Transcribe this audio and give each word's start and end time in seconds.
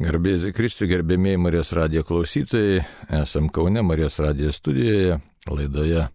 Garbėsiai 0.00 0.54
Kristui, 0.56 0.86
gerbėmiai 0.88 1.36
Marijos 1.36 1.74
radijo 1.76 2.00
klausytojai, 2.08 2.78
esam 3.18 3.50
Kaune 3.52 3.82
Marijos 3.84 4.14
radijo 4.24 4.48
studijoje, 4.56 5.18
laidoje 5.44 6.06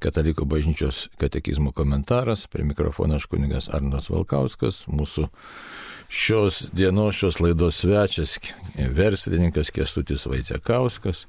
Katalikų 0.00 0.46
bažnyčios 0.48 1.02
katekizmo 1.20 1.74
komentaras, 1.76 2.46
prie 2.48 2.64
mikrofono 2.64 3.18
aš 3.18 3.26
kuningas 3.28 3.68
Arnas 3.74 4.08
Valkauskas, 4.08 4.84
mūsų 4.88 5.26
šios 6.08 6.62
dienos, 6.72 7.18
šios 7.20 7.42
laidos 7.44 7.82
svečias, 7.82 8.38
verslininkas 8.78 9.74
Kestutis 9.76 10.24
Vaicekauskas. 10.30 11.26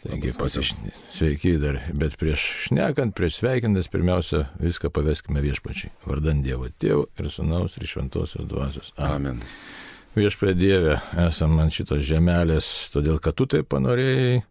Taigi 0.00 0.32
pasišnė. 0.40 0.96
Sveiki 1.12 1.56
dar, 1.60 1.82
bet 1.92 2.16
prieš 2.20 2.48
šnekant, 2.64 3.12
prieš 3.18 3.42
sveikintas, 3.42 3.92
pirmiausia, 3.92 4.46
viską 4.56 4.88
paveskime 4.94 5.44
viešpačiai. 5.44 5.92
Vardant 6.08 6.44
Dievo 6.44 6.72
Tėvų 6.72 7.10
ir 7.20 7.32
Sūnaus 7.32 7.76
ir 7.76 7.90
Šventosios 7.92 8.48
Dvasios. 8.48 8.94
Amen. 8.96 9.44
Viešpė 10.14 10.52
Dieve, 10.54 11.00
esam 11.18 11.56
ant 11.58 11.74
šitos 11.74 12.04
žemelės, 12.06 12.66
todėl 12.94 13.16
kad 13.18 13.34
tu 13.34 13.48
tai 13.50 13.64
panorėjai. 13.66 14.44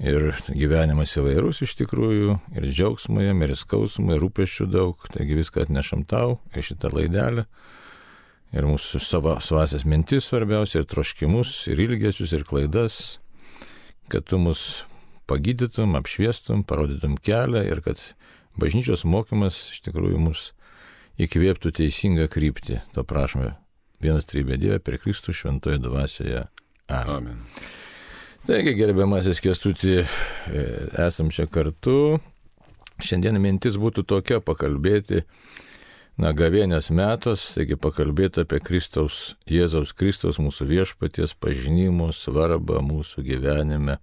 Ir 0.00 0.24
gyvenimas 0.48 1.12
įvairus 1.20 1.60
iš 1.66 1.74
tikrųjų, 1.82 2.38
ir 2.56 2.64
džiaugsmai, 2.64 3.26
ir 3.28 3.52
skausmai, 3.60 4.16
ir 4.16 4.24
rūpeščių 4.24 4.68
daug, 4.72 5.04
taigi 5.12 5.36
viską 5.36 5.66
atnešam 5.66 6.06
tau 6.08 6.38
į 6.56 6.64
šitą 6.64 6.88
laidelę. 6.94 7.44
Ir 8.56 8.70
mūsų 8.70 9.02
savo 9.04 9.36
svasias 9.44 9.84
mintis 9.84 10.30
svarbiausia, 10.30 10.80
ir 10.80 10.88
troškimus, 10.88 11.52
ir 11.68 11.84
ilgesius, 11.84 12.32
ir 12.32 12.48
klaidas, 12.48 12.98
kad 14.08 14.24
tu 14.24 14.40
mus 14.40 14.86
pagydytum, 15.28 15.92
apšviestum, 16.00 16.64
parodytum 16.64 17.20
kelią 17.20 17.66
ir 17.68 17.84
kad 17.84 18.00
bažnyčios 18.56 19.04
mokymas 19.04 19.68
iš 19.76 19.84
tikrųjų 19.90 20.24
mus 20.24 20.54
įkvėptų 21.20 21.76
teisingą 21.82 22.32
kryptį. 22.32 22.80
To 22.96 23.04
prašome 23.04 23.58
vienas 24.02 24.26
trybė 24.28 24.58
Dieve 24.60 24.80
per 24.82 24.98
Kristų 25.02 25.34
šventoje 25.36 25.80
dvasioje. 25.82 26.44
Amen. 26.92 27.14
Amen. 27.16 27.70
Taigi, 28.42 28.72
gerbiamasis 28.74 29.38
Kestutį, 29.38 30.00
e, 30.02 30.62
esam 31.04 31.28
čia 31.30 31.44
kartu. 31.46 32.18
Šiandien 33.02 33.38
mintis 33.38 33.76
būtų 33.78 34.02
tokia 34.10 34.40
pakalbėti, 34.42 35.22
na, 36.18 36.32
gavienės 36.34 36.90
metas, 36.90 37.44
taigi 37.54 37.78
pakalbėti 37.78 38.42
apie 38.42 38.58
Kristaus, 38.62 39.36
Jėzaus 39.46 39.94
Kristaus, 39.94 40.40
mūsų 40.42 40.66
viešpaties 40.72 41.36
pažinimo 41.38 42.10
svarbą 42.10 42.82
mūsų 42.82 43.22
gyvenime, 43.30 44.00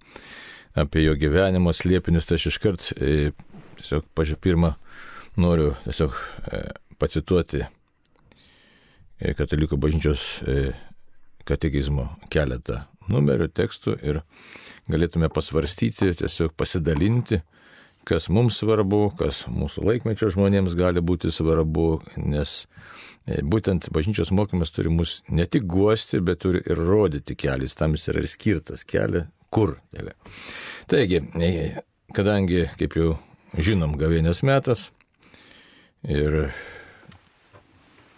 apie 0.72 1.04
jo 1.04 1.18
gyvenimo 1.20 1.74
slėpinius. 1.76 2.28
Tai 2.28 2.40
aš 2.40 2.48
iškart 2.54 2.88
e, 2.96 3.34
tiesiog 3.82 4.08
pažiūrėjau 4.16 4.44
pirmą, 4.48 4.72
noriu 5.36 5.74
tiesiog 5.84 6.16
e, 6.16 6.62
pacituoti 6.96 7.66
katalikų 9.20 9.78
bažnyčios 9.80 10.24
e, 10.48 10.72
katekizmo 11.48 12.08
keletą 12.32 12.84
numerių, 13.10 13.50
tekstų 13.52 13.96
ir 14.06 14.20
galėtume 14.90 15.30
pasvarstyti, 15.32 16.12
tiesiog 16.20 16.54
pasidalinti, 16.58 17.40
kas 18.08 18.30
mums 18.32 18.60
svarbu, 18.62 19.02
kas 19.18 19.44
mūsų 19.50 19.84
laikmečio 19.86 20.30
žmonėms 20.34 20.76
gali 20.78 21.02
būti 21.04 21.32
svarbu, 21.34 21.88
nes 22.22 22.54
e, 23.26 23.40
būtent 23.42 23.90
bažnyčios 23.94 24.32
mokymas 24.34 24.72
turi 24.74 24.92
mus 24.94 25.20
ne 25.28 25.46
tik 25.46 25.68
guosti, 25.70 26.22
bet 26.24 26.42
turi 26.46 26.64
ir 26.64 26.80
rodyti 26.80 27.36
kelias, 27.38 27.76
tam 27.78 27.98
jis 27.98 28.08
yra 28.12 28.24
ir 28.24 28.30
skirtas 28.30 28.86
kelią, 28.88 29.26
kur. 29.52 29.76
Taigi, 30.90 31.22
kadangi, 32.16 32.66
kaip 32.80 32.96
jau 32.98 33.14
žinom, 33.58 33.98
gavėnės 34.00 34.44
metas 34.46 34.88
ir 36.08 36.52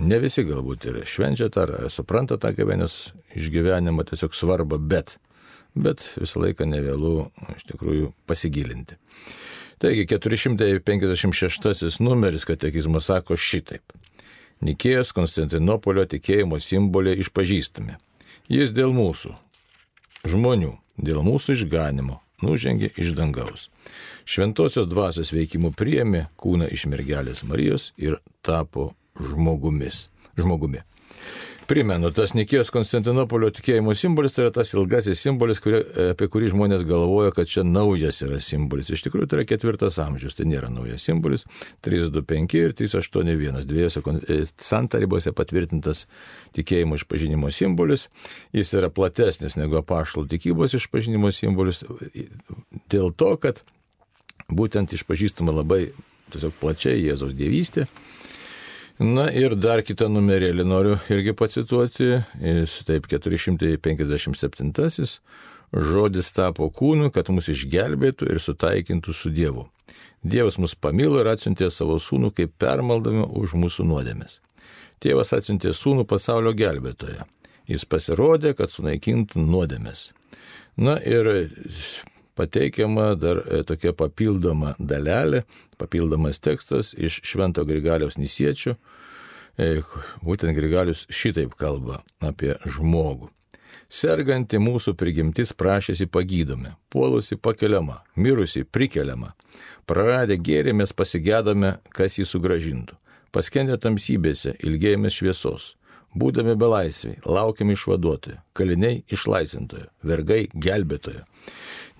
Ne 0.02 0.18
visi 0.18 0.42
galbūt 0.42 0.88
ir 0.90 0.96
švenčia 1.06 1.46
tą, 1.52 1.66
ar 1.68 1.90
supranta 1.92 2.34
tą 2.40 2.50
gavėnės 2.56 3.12
išgyvenimą, 3.38 4.02
tiesiog 4.08 4.34
svarbą, 4.34 4.80
bet, 4.80 5.18
bet 5.78 6.02
visą 6.18 6.42
laiką 6.42 6.66
nevėlų 6.66 7.12
iš 7.54 7.66
tikrųjų 7.68 8.08
pasigilinti. 8.26 8.98
Taigi 9.82 10.06
456 10.10 12.00
numeris 12.02 12.46
katekizmo 12.46 13.02
sako 13.02 13.38
šitaip. 13.38 13.94
Nikėjos 14.62 15.10
Konstantinopolio 15.14 16.04
tikėjimo 16.10 16.58
simbolį 16.62 17.16
išpažįstame. 17.22 17.98
Jis 18.50 18.74
dėl 18.74 18.94
mūsų, 18.94 19.34
žmonių, 20.30 20.72
dėl 20.98 21.22
mūsų 21.26 21.56
išganimo, 21.58 22.18
nužengė 22.42 22.90
iš 22.98 23.14
dangaus. 23.18 23.68
Šventosios 24.26 24.86
dvasios 24.90 25.30
veikimų 25.34 25.72
priemi 25.78 26.26
kūną 26.38 26.70
iš 26.74 26.86
mergelės 26.90 27.42
Marijos 27.46 27.90
ir 27.98 28.18
tapo 28.42 28.92
žmogumis, 29.20 30.06
žmogumi. 30.38 30.82
Primenu, 31.66 32.10
tas 32.10 32.32
Nikijos 32.34 32.72
Konstantinopolio 32.74 33.48
tikėjimo 33.54 33.94
simbolis 33.96 34.34
tai 34.34 34.42
yra 34.44 34.52
tas 34.52 34.72
ilgasis 34.74 35.20
simbolis, 35.22 35.60
kurie, 35.62 35.78
apie 36.10 36.26
kurį 36.28 36.50
žmonės 36.50 36.82
galvoja, 36.88 37.30
kad 37.36 37.48
čia 37.48 37.62
naujas 37.64 38.18
yra 38.26 38.40
simbolis. 38.42 38.90
Iš 38.92 39.04
tikrųjų, 39.06 39.28
tai 39.30 39.38
yra 39.38 39.46
ketvirtas 39.46 40.00
amžius, 40.02 40.34
tai 40.36 40.48
nėra 40.50 40.72
naujas 40.74 41.06
simbolis. 41.06 41.46
325 41.86 42.58
ir 42.58 42.74
381, 42.76 43.62
dviejose 43.70 44.02
e, 44.02 44.40
santarybose 44.60 45.32
patvirtintas 45.38 46.04
tikėjimo 46.58 46.98
išpažinimo 46.98 47.52
simbolis. 47.54 48.08
Jis 48.56 48.74
yra 48.80 48.90
platesnis 48.90 49.56
negu 49.60 49.78
apaštalų 49.78 50.32
tikybos 50.34 50.74
išpažinimo 50.80 51.30
simbolis 51.32 51.84
dėl 52.90 53.14
to, 53.14 53.36
kad 53.38 53.62
būtent 54.50 54.92
išpažįstama 54.98 55.54
labai 55.62 55.86
tiesiog 56.34 56.58
plačiai 56.58 57.00
Jėzaus 57.06 57.38
dievystė 57.38 57.86
Na 59.02 59.24
ir 59.34 59.56
dar 59.58 59.80
kitą 59.82 60.06
numerėlį 60.12 60.62
noriu 60.62 60.94
irgi 61.10 61.32
pacituoti. 61.34 62.20
Jis 62.38 62.76
taip 62.86 63.08
457. 63.10 65.08
Žodis 65.72 66.30
tapo 66.36 66.68
kūnu, 66.70 67.08
kad 67.10 67.32
mus 67.34 67.48
išgelbėtų 67.50 68.28
ir 68.30 68.38
sutaikintų 68.44 69.14
su 69.16 69.32
Dievu. 69.34 69.66
Dievas 70.22 70.60
mus 70.62 70.76
pamilo 70.78 71.18
ir 71.18 71.32
atsiuntė 71.32 71.72
savo 71.74 71.98
sūnų 71.98 72.30
kaip 72.36 72.54
permaldami 72.62 73.26
už 73.26 73.56
mūsų 73.58 73.88
nuodėmės. 73.90 74.38
Tėvas 75.02 75.34
atsiuntė 75.34 75.74
sūnų 75.74 76.06
pasaulio 76.06 76.54
gelbėtoje. 76.54 77.26
Jis 77.66 77.88
pasirodė, 77.88 78.54
kad 78.54 78.70
sunaikintų 78.70 79.42
nuodėmės. 79.42 80.12
Na 80.78 80.94
ir 81.02 81.50
pateikiama 82.38 83.12
dar 83.18 83.42
e, 83.46 83.62
tokia 83.66 83.92
papildoma 83.96 84.74
dalelė, 84.78 85.44
papildomas 85.80 86.40
tekstas 86.42 86.92
iš 86.96 87.20
Švento 87.26 87.64
Grigaliaus 87.68 88.18
Nisiečio. 88.20 88.76
E, 89.58 89.82
būtent 90.24 90.56
Grigalius 90.56 91.04
šitaip 91.12 91.54
kalba 91.60 92.00
apie 92.24 92.56
žmogų. 92.64 93.28
Serganti 93.92 94.56
mūsų 94.56 94.94
prigimtis 94.96 95.50
prašėsi 95.52 96.06
pagydome, 96.08 96.70
puolusi 96.88 97.36
pakeliama, 97.36 97.98
mirusi 98.16 98.64
prikeliama. 98.64 99.34
Praradę 99.84 100.38
gėrimės 100.40 100.94
pasigėdame, 100.96 101.74
kas 101.92 102.16
jį 102.16 102.24
sugražintų. 102.30 102.96
Paskendę 103.32 103.76
tamsybėse 103.76 104.54
ilgėjomės 104.64 105.18
šviesos. 105.20 105.66
Būdami 106.16 106.54
belaisviai, 106.60 107.18
laukiami 107.24 107.76
išvaduotojo, 107.76 108.40
kaliniai 108.56 109.02
išlaisintojo, 109.12 109.86
vergai 110.04 110.46
gelbėtojo. 110.52 111.26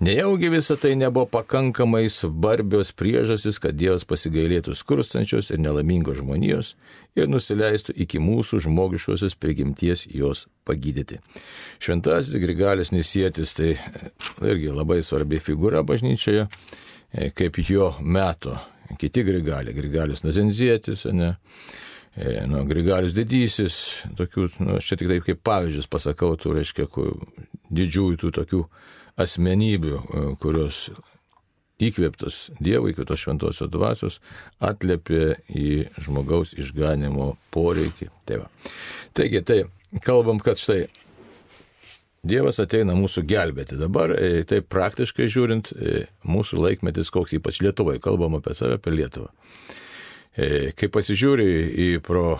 Nejaugi 0.03 0.49
visą 0.51 0.75
tai 0.75 0.97
nebuvo 0.99 1.23
pakankamai 1.31 2.09
svarbios 2.11 2.89
priežastys, 2.91 3.55
kad 3.63 3.77
Dievas 3.79 4.03
pasigailėtų 4.03 4.73
skurstančios 4.75 5.51
ir 5.53 5.61
nelaimingos 5.63 6.17
žmonijos 6.19 6.73
ir 7.15 7.29
nusileistų 7.31 7.95
iki 8.03 8.19
mūsų 8.19 8.59
žmogiškosios 8.65 9.37
prigimties 9.39 10.03
jos 10.11 10.47
pagydyti. 10.67 11.21
Šventasis 11.79 12.35
Grigalis 12.43 12.91
Nisėtis 12.91 13.55
tai 13.55 13.69
e, 13.77 14.11
irgi 14.43 14.73
labai 14.75 14.99
svarbi 15.07 15.39
figūra 15.39 15.85
bažnyčioje, 15.87 16.49
e, 16.49 17.29
kaip 17.31 17.61
jo 17.63 17.93
meto 18.01 18.57
kiti 18.99 19.23
Grigaliai, 19.23 19.77
Grigalius 19.77 20.25
Nazenzėtis, 20.27 21.05
ne? 21.15 21.37
E, 22.13 22.43
nu, 22.45 22.61
Grigalius 22.69 23.15
didysis, 23.17 23.75
tokių, 24.17 24.47
nu, 24.61 24.75
aš 24.77 24.91
čia 24.91 24.97
tik 25.01 25.09
taip 25.09 25.23
kaip 25.25 25.39
pavyzdžius 25.49 25.89
pasakau, 25.89 26.35
tų, 26.37 26.51
reiškia, 26.59 26.85
didžiųjų 27.73 28.19
tų 28.21 28.29
tokių 28.37 28.59
asmenybių, 29.23 29.95
e, 29.97 30.25
kurios 30.43 30.85
įkvėptos 31.81 32.51
Dievo, 32.61 32.91
įkvėptos 32.91 33.23
šventosios 33.23 33.71
dvasios, 33.73 34.19
atliepė 34.61 35.39
į 35.49 35.71
žmogaus 36.05 36.53
išganimo 36.53 37.31
poreikį. 37.53 38.11
Tai 38.29 38.43
va. 38.43 38.51
Taigi, 39.17 39.41
tai 39.41 39.63
kalbam, 40.05 40.37
kad 40.43 40.61
štai 40.61 40.83
Dievas 42.23 42.61
ateina 42.61 42.93
mūsų 42.95 43.25
gelbėti. 43.27 43.75
Dabar, 43.81 44.13
e, 44.13 44.45
tai 44.47 44.61
praktiškai 44.61 45.25
žiūrint, 45.33 45.73
mūsų 46.29 46.61
laikmetis, 46.61 47.09
koks 47.11 47.33
ypač 47.41 47.57
Lietuvai, 47.65 47.97
kalbam 47.99 48.37
apie 48.37 48.53
save, 48.53 48.77
apie 48.77 48.93
Lietuvą. 48.93 49.33
Kai 50.33 50.89
pasižiūri 50.89 51.47
į 51.77 51.89
pro 52.01 52.39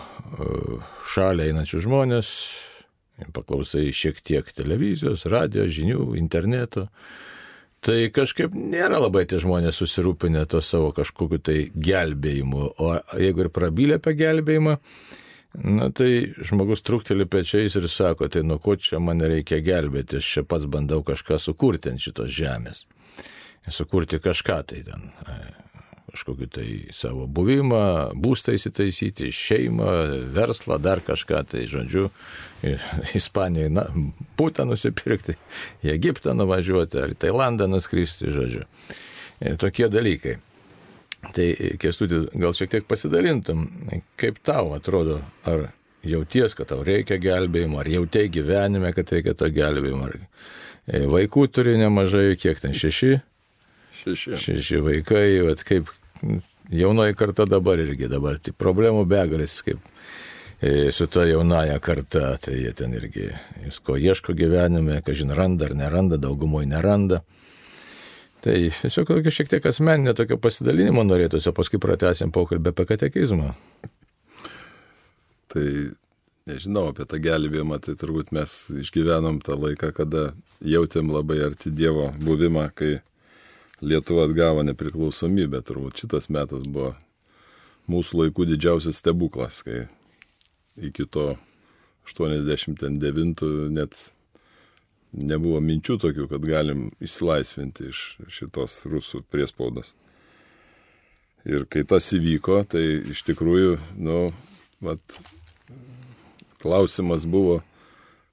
šalį 1.14 1.50
einančius 1.52 1.84
žmonės, 1.84 2.30
paklausai 3.36 3.92
šiek 3.94 4.18
tiek 4.26 4.48
televizijos, 4.56 5.28
radio, 5.30 5.68
žinių, 5.70 6.08
interneto, 6.18 6.88
tai 7.84 8.08
kažkaip 8.10 8.56
nėra 8.56 8.98
labai 8.98 9.22
tie 9.30 9.38
žmonės 9.38 9.78
susirūpinę 9.78 10.42
to 10.50 10.58
savo 10.64 10.90
kažkokiu 10.96 11.38
tai 11.38 11.58
gelbėjimu. 11.70 12.72
O 12.82 12.96
jeigu 13.20 13.46
ir 13.46 13.52
prabylė 13.54 14.00
apie 14.00 14.16
gelbėjimą, 14.18 14.78
Na 15.54 15.86
tai 15.94 16.34
žmogus 16.42 16.82
trukteli 16.82 17.28
pečiais 17.30 17.76
ir 17.78 17.84
sako, 17.86 18.26
tai 18.26 18.42
nuo 18.42 18.58
ko 18.58 18.74
čia 18.74 18.98
man 18.98 19.22
reikia 19.22 19.60
gelbėti, 19.62 20.18
aš 20.18 20.30
čia 20.32 20.42
pats 20.42 20.66
bandau 20.66 21.04
kažką 21.06 21.38
sukurti 21.38 21.92
ant 21.92 22.02
šitos 22.02 22.32
žemės. 22.34 22.80
Sukurti 23.70 24.18
kažką 24.18 24.56
tai 24.66 24.82
ten, 24.82 25.12
e, 25.30 25.36
kažkokį 26.14 26.48
tai 26.54 26.66
savo 26.94 27.26
buvimą, 27.26 28.14
būstą 28.14 28.54
įsitaisyti, 28.54 29.32
šeimą, 29.34 29.90
verslą, 30.34 30.78
dar 30.82 31.02
kažką, 31.04 31.42
tai 31.50 31.66
žodžiu, 31.70 32.08
Ispanijai, 33.18 33.72
na, 33.74 33.88
būtą 34.38 34.66
nusipirkti, 34.68 35.36
į 35.84 35.92
Egiptą 35.96 36.36
nuvažiuoti 36.38 37.02
ar 37.02 37.14
į 37.14 37.20
Tailandą 37.26 37.68
nuskristi, 37.70 38.30
žodžiu. 38.32 38.64
E, 39.40 39.56
tokie 39.60 39.90
dalykai. 39.92 40.38
Tai 41.34 41.46
kestutį 41.80 42.20
gal 42.36 42.52
šiek 42.56 42.70
tiek 42.74 42.86
pasidalintum, 42.88 43.64
kaip 44.20 44.38
tau 44.44 44.74
atrodo, 44.76 45.22
ar 45.48 45.70
jauties, 46.04 46.54
kad 46.56 46.68
tau 46.68 46.82
reikia 46.84 47.16
gelbėjimo, 47.20 47.80
ar 47.80 47.88
jautėjai 47.88 48.32
gyvenime, 48.32 48.92
kad 48.96 49.12
reikia 49.12 49.34
to 49.40 49.48
gelbėjimo. 49.52 50.10
Ar 50.10 50.18
e, 50.20 51.04
vaikų 51.10 51.48
turi 51.52 51.78
nemažai, 51.80 52.34
kiek 52.40 52.60
ten 52.62 52.76
šeši? 52.76 53.14
Šeši. 54.04 54.36
Šeši 54.40 54.82
vaikai, 54.84 55.26
vat 55.46 55.64
kaip 55.64 55.88
jaunoji 56.70 57.14
karta 57.14 57.46
dabar 57.48 57.80
irgi 57.82 58.08
dabar, 58.10 58.38
tik 58.42 58.56
problemų 58.60 59.04
begalis, 59.08 59.58
kaip 59.64 59.80
e, 60.60 60.90
su 60.94 61.06
ta 61.10 61.26
jaunaja 61.28 61.78
karta, 61.82 62.34
tai 62.42 62.58
jie 62.62 62.72
ten 62.76 62.94
irgi 62.96 63.30
visko 63.64 63.98
ieško 64.00 64.36
gyvenime, 64.36 65.00
kažin 65.06 65.34
randa 65.36 65.68
ar 65.68 65.76
neranda, 65.78 66.20
daugumoje 66.20 66.70
neranda. 66.70 67.22
Tai 68.44 68.56
tiesiog 68.82 69.08
tokio 69.08 69.32
šiek 69.32 69.48
tiek 69.48 69.66
asmeninio 69.70 70.12
tokio 70.16 70.36
pasidalinimo 70.36 71.04
norėtųsi, 71.06 71.48
o 71.48 71.56
paskui 71.56 71.80
pratęsim 71.80 72.32
pokalbę 72.32 72.74
apie 72.74 72.84
katekizmą. 72.90 73.54
Tai 75.54 75.68
nežinau 76.50 76.90
apie 76.90 77.06
tą 77.08 77.20
gelbėjimą, 77.24 77.78
tai 77.80 77.94
turbūt 77.96 78.34
mes 78.36 78.58
išgyvenom 78.84 79.40
tą 79.44 79.56
laiką, 79.56 79.94
kada 79.96 80.26
jautėm 80.60 81.12
labai 81.14 81.38
arti 81.46 81.72
Dievo 81.72 82.10
buvimą, 82.20 82.68
kai 82.76 82.98
Lietuva 83.82 84.28
atgavo 84.28 84.62
nepriklausomybę. 84.66 85.62
Turbūt 85.66 86.04
šitas 86.04 86.30
metas 86.30 86.68
buvo 86.68 86.92
mūsų 87.90 88.24
laikų 88.24 88.46
didžiausias 88.52 89.00
stebuklas, 89.02 89.62
kai 89.66 89.86
iki 90.76 91.06
to 91.10 91.34
89 92.06 93.44
net 93.74 93.96
nebuvo 95.14 95.60
minčių 95.62 95.98
tokių, 96.02 96.28
kad 96.30 96.46
galim 96.46 96.88
išsilaisvinti 97.02 97.90
iš 97.90 98.00
šitos 98.32 98.82
rusų 98.90 99.22
priespaudos. 99.30 99.94
Ir 101.44 101.66
kai 101.68 101.84
tas 101.84 102.08
įvyko, 102.16 102.62
tai 102.68 102.82
iš 103.12 103.20
tikrųjų, 103.28 103.76
nu, 104.00 104.18
vat, 104.84 105.18
klausimas 106.62 107.26
buvo, 107.28 107.60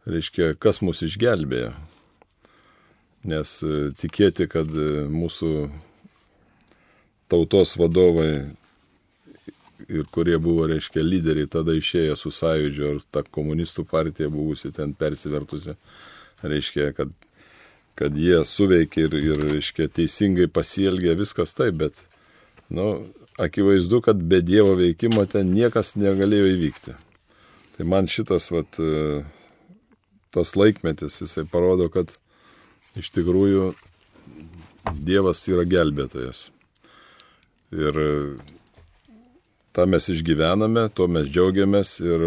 reiškia, 0.08 0.54
kas 0.56 0.80
mus 0.82 1.04
išgelbėjo. 1.04 1.74
Nes 3.28 3.60
e, 3.62 3.92
tikėti, 4.02 4.48
kad 4.50 4.70
e, 4.74 5.06
mūsų 5.12 5.52
tautos 7.30 7.76
vadovai 7.78 8.32
ir 9.92 10.08
kurie 10.14 10.38
buvo, 10.42 10.66
reiškia, 10.70 11.04
lyderiai 11.06 11.50
tada 11.52 11.76
išėję 11.78 12.16
su 12.18 12.32
sąjūdžio 12.34 12.94
ar 12.96 13.04
ta 13.14 13.24
komunistų 13.38 13.86
partija 13.90 14.30
buvusi 14.32 14.72
ten 14.74 14.96
persivertusi, 14.98 15.76
reiškia, 16.42 16.92
kad, 16.98 17.12
kad 18.00 18.18
jie 18.18 18.42
suveikia 18.48 19.06
ir, 19.06 19.18
ir 19.20 19.46
reiškia, 19.52 19.90
teisingai 20.00 20.48
pasielgia, 20.50 21.14
viskas 21.20 21.54
taip, 21.58 21.78
bet, 21.82 22.02
nu, 22.74 22.88
akivaizdu, 23.42 24.02
kad 24.06 24.22
be 24.22 24.42
Dievo 24.46 24.74
veikimo 24.80 25.28
ten 25.30 25.54
niekas 25.54 25.94
negalėjo 26.00 26.50
įvykti. 26.56 26.98
Tai 27.78 27.88
man 27.90 28.10
šitas, 28.12 28.50
vat, 28.54 28.82
tas 30.32 30.56
laikmetis, 30.58 31.22
jisai 31.24 31.46
parodo, 31.50 31.90
kad 31.94 32.12
iš 33.00 33.12
tikrųjų 33.16 33.72
Dievas 34.98 35.44
yra 35.48 35.64
gelbėtojas. 35.70 36.48
Ir 37.72 37.98
tą 39.72 39.86
mes 39.88 40.08
išgyvename, 40.12 40.88
tuo 40.96 41.06
mes 41.08 41.30
džiaugiamės 41.30 42.00
ir 42.04 42.26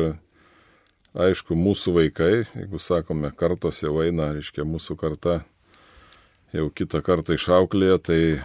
Aišku, 1.14 1.54
mūsų 1.54 1.92
vaikai, 1.94 2.32
jeigu 2.42 2.80
sakome, 2.82 3.28
kartos 3.38 3.84
jau 3.84 4.00
eina, 4.02 4.32
reiškia, 4.34 4.64
mūsų 4.66 4.96
karta 4.98 5.36
jau 6.50 6.64
kitą 6.74 6.98
kartą 7.06 7.36
išauklėjo, 7.38 8.00
tai 8.02 8.18
e, 8.34 8.40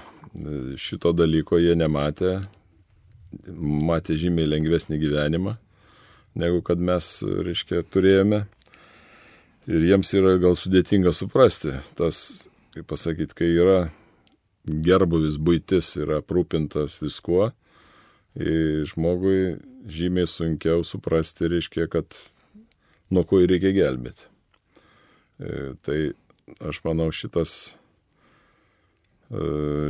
šito 0.77 1.09
dalyko 1.17 1.57
jie 1.57 1.73
nematė, 1.73 2.35
matė 3.57 4.19
žymiai 4.21 4.51
lengvesnį 4.51 4.99
gyvenimą, 5.01 5.55
negu 6.37 6.61
kad 6.61 6.77
mes, 6.77 7.09
reiškia, 7.25 7.81
turėjome. 7.89 8.43
Ir 9.69 9.85
jiems 9.85 10.09
yra 10.17 10.37
gal 10.41 10.55
sudėtinga 10.57 11.13
suprasti, 11.13 11.75
tas, 11.97 12.47
kaip 12.73 12.87
pasakyti, 12.89 13.35
kai 13.37 13.49
yra 13.53 13.79
gerbuvis 14.65 15.37
būtis, 15.37 15.91
yra 16.01 16.23
aprūpintas 16.23 16.97
viskuo, 17.03 17.51
žmogui 18.35 19.59
žymiai 19.89 20.27
sunkiau 20.29 20.83
suprasti, 20.83 21.49
reiškia, 21.49 21.87
kad 21.91 22.17
nuo 23.13 23.23
ko 23.27 23.41
ir 23.43 23.51
reikia 23.53 23.73
gelbėti. 23.75 24.25
E, 25.39 25.73
tai 25.85 25.99
aš 26.65 26.81
manau 26.85 27.09
šitas, 27.15 27.75
e, 29.31 29.43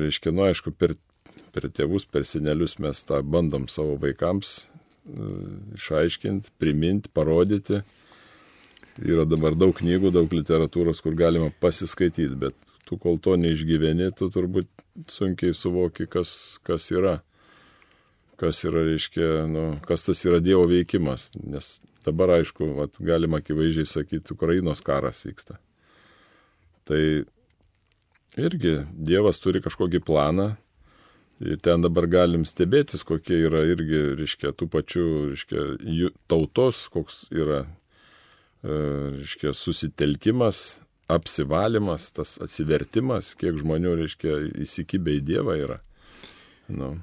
reiškia, 0.06 0.34
nu 0.36 0.46
aišku, 0.48 0.74
per, 0.78 0.96
per 1.56 1.70
tėvus, 1.74 2.06
per 2.06 2.28
senelius 2.28 2.78
mes 2.84 3.04
tą 3.08 3.22
bandom 3.25 3.68
savo 3.72 3.98
vaikams 4.02 4.54
e, 4.60 5.30
išaiškinti, 5.80 6.54
priminti, 6.62 7.12
parodyti. 7.14 7.82
Yra 9.00 9.24
dabar 9.30 9.56
daug 9.56 9.75
knygų, 9.78 10.12
daug 10.12 10.34
literatūros, 10.36 11.00
kur 11.04 11.16
galima 11.16 11.54
pasiskaityti, 11.63 12.36
bet 12.40 12.56
tu 12.88 12.98
kol 13.00 13.19
to 13.24 13.38
neišgyveni, 13.40 14.12
tu 14.18 14.28
turbūt 14.34 14.68
sunkiai 15.07 15.56
suvoki, 15.56 16.10
kas, 16.10 16.60
kas 16.68 16.90
yra. 16.92 17.19
Kas 18.40 18.63
yra, 18.63 18.86
reiškia, 18.88 19.30
nu, 19.51 19.63
kas 19.84 20.06
tas 20.07 20.22
yra 20.24 20.40
Dievo 20.44 20.63
veikimas, 20.68 21.28
nes 21.44 21.78
Dabar, 22.06 22.31
aišku, 22.40 22.72
vat, 22.78 22.96
galima 23.04 23.42
akivaizdžiai 23.42 23.88
sakyti, 23.88 24.34
Ukrainos 24.34 24.80
karas 24.86 25.25
vyksta. 25.28 25.60
Tai 26.88 27.01
irgi 28.40 28.74
Dievas 28.96 29.42
turi 29.44 29.62
kažkokį 29.62 30.01
planą 30.07 30.54
ir 31.44 31.60
ten 31.63 31.84
dabar 31.84 32.07
galim 32.10 32.46
stebėtis, 32.48 33.04
kokie 33.07 33.42
yra 33.50 33.66
irgi, 33.68 34.00
reiškia, 34.19 34.54
tų 34.56 34.69
pačių, 34.72 35.06
reiškia, 35.34 35.66
tautos, 36.31 36.86
koks 36.94 37.25
yra, 37.36 37.66
reiškia, 38.64 39.54
susitelkimas, 39.56 40.80
apsivalymas, 41.10 42.12
tas 42.16 42.38
atsivertimas, 42.44 43.34
kiek 43.39 43.58
žmonių, 43.60 43.96
reiškia, 44.04 44.39
įsikibę 44.66 45.18
į 45.18 45.22
Dievą 45.32 45.56
yra. 45.60 45.80
Nu. 46.70 46.98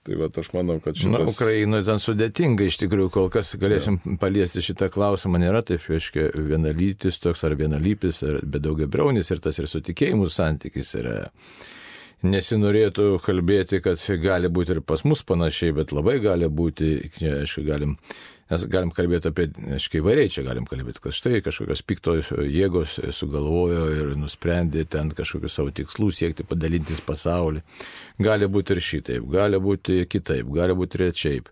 Tai 0.00 0.16
va, 0.16 0.30
aš 0.40 0.48
manau, 0.56 0.78
kad 0.80 0.96
šitas... 0.96 1.12
Na, 1.12 1.26
Ukrainoje 1.28 1.84
ten 1.84 2.00
sudėtinga 2.00 2.64
iš 2.70 2.78
tikrųjų, 2.80 3.10
kol 3.12 3.28
kas 3.32 3.52
galėsim 3.60 3.98
ja. 4.00 4.14
paliesti 4.22 4.62
šitą 4.64 4.88
klausimą, 4.92 5.42
nėra 5.42 5.60
taip, 5.66 5.84
aiškiai, 5.92 6.30
vienalytis 6.48 7.20
toks 7.20 7.44
ar 7.44 7.54
vienalypis, 7.60 8.22
ar 8.24 8.40
bedaugia 8.48 8.88
braunis 8.88 9.28
ir 9.28 9.44
tas 9.44 9.60
ir 9.60 9.68
su 9.68 9.82
tikėjimu 9.84 10.30
santykis 10.32 10.94
yra. 11.02 11.18
Nesinorėtų 12.24 13.12
kalbėti, 13.24 13.80
kad 13.84 14.00
gali 14.20 14.48
būti 14.52 14.74
ir 14.76 14.82
pas 14.84 15.04
mus 15.08 15.22
panašiai, 15.24 15.76
bet 15.76 15.92
labai 15.92 16.18
gali 16.24 16.48
būti, 16.48 16.90
aišku, 17.20 17.64
galim 17.68 17.94
Mes 18.50 18.64
galim 18.66 18.90
kalbėti 18.90 19.30
apie, 19.30 19.46
aiškiai, 19.76 20.00
įvairiai 20.02 20.30
čia 20.32 20.42
galim 20.46 20.66
kalbėti, 20.66 21.02
kad 21.04 21.14
štai 21.14 21.38
kažkokios 21.46 21.84
piktos 21.86 22.32
jėgos 22.34 22.96
sugalvojo 23.14 23.84
ir 23.94 24.12
nusprendė 24.18 24.82
ten 24.90 25.12
kažkokius 25.14 25.54
savo 25.60 25.70
tikslus 25.74 26.18
siekti 26.18 26.46
padalintis 26.48 27.02
pasaulį. 27.06 27.62
Gali 28.18 28.50
būti 28.50 28.74
ir 28.74 28.82
šitaip, 28.82 29.30
gali 29.30 29.62
būti 29.62 30.02
kitaip, 30.10 30.50
gali 30.56 30.74
būti 30.74 31.02
rečiaip. 31.04 31.50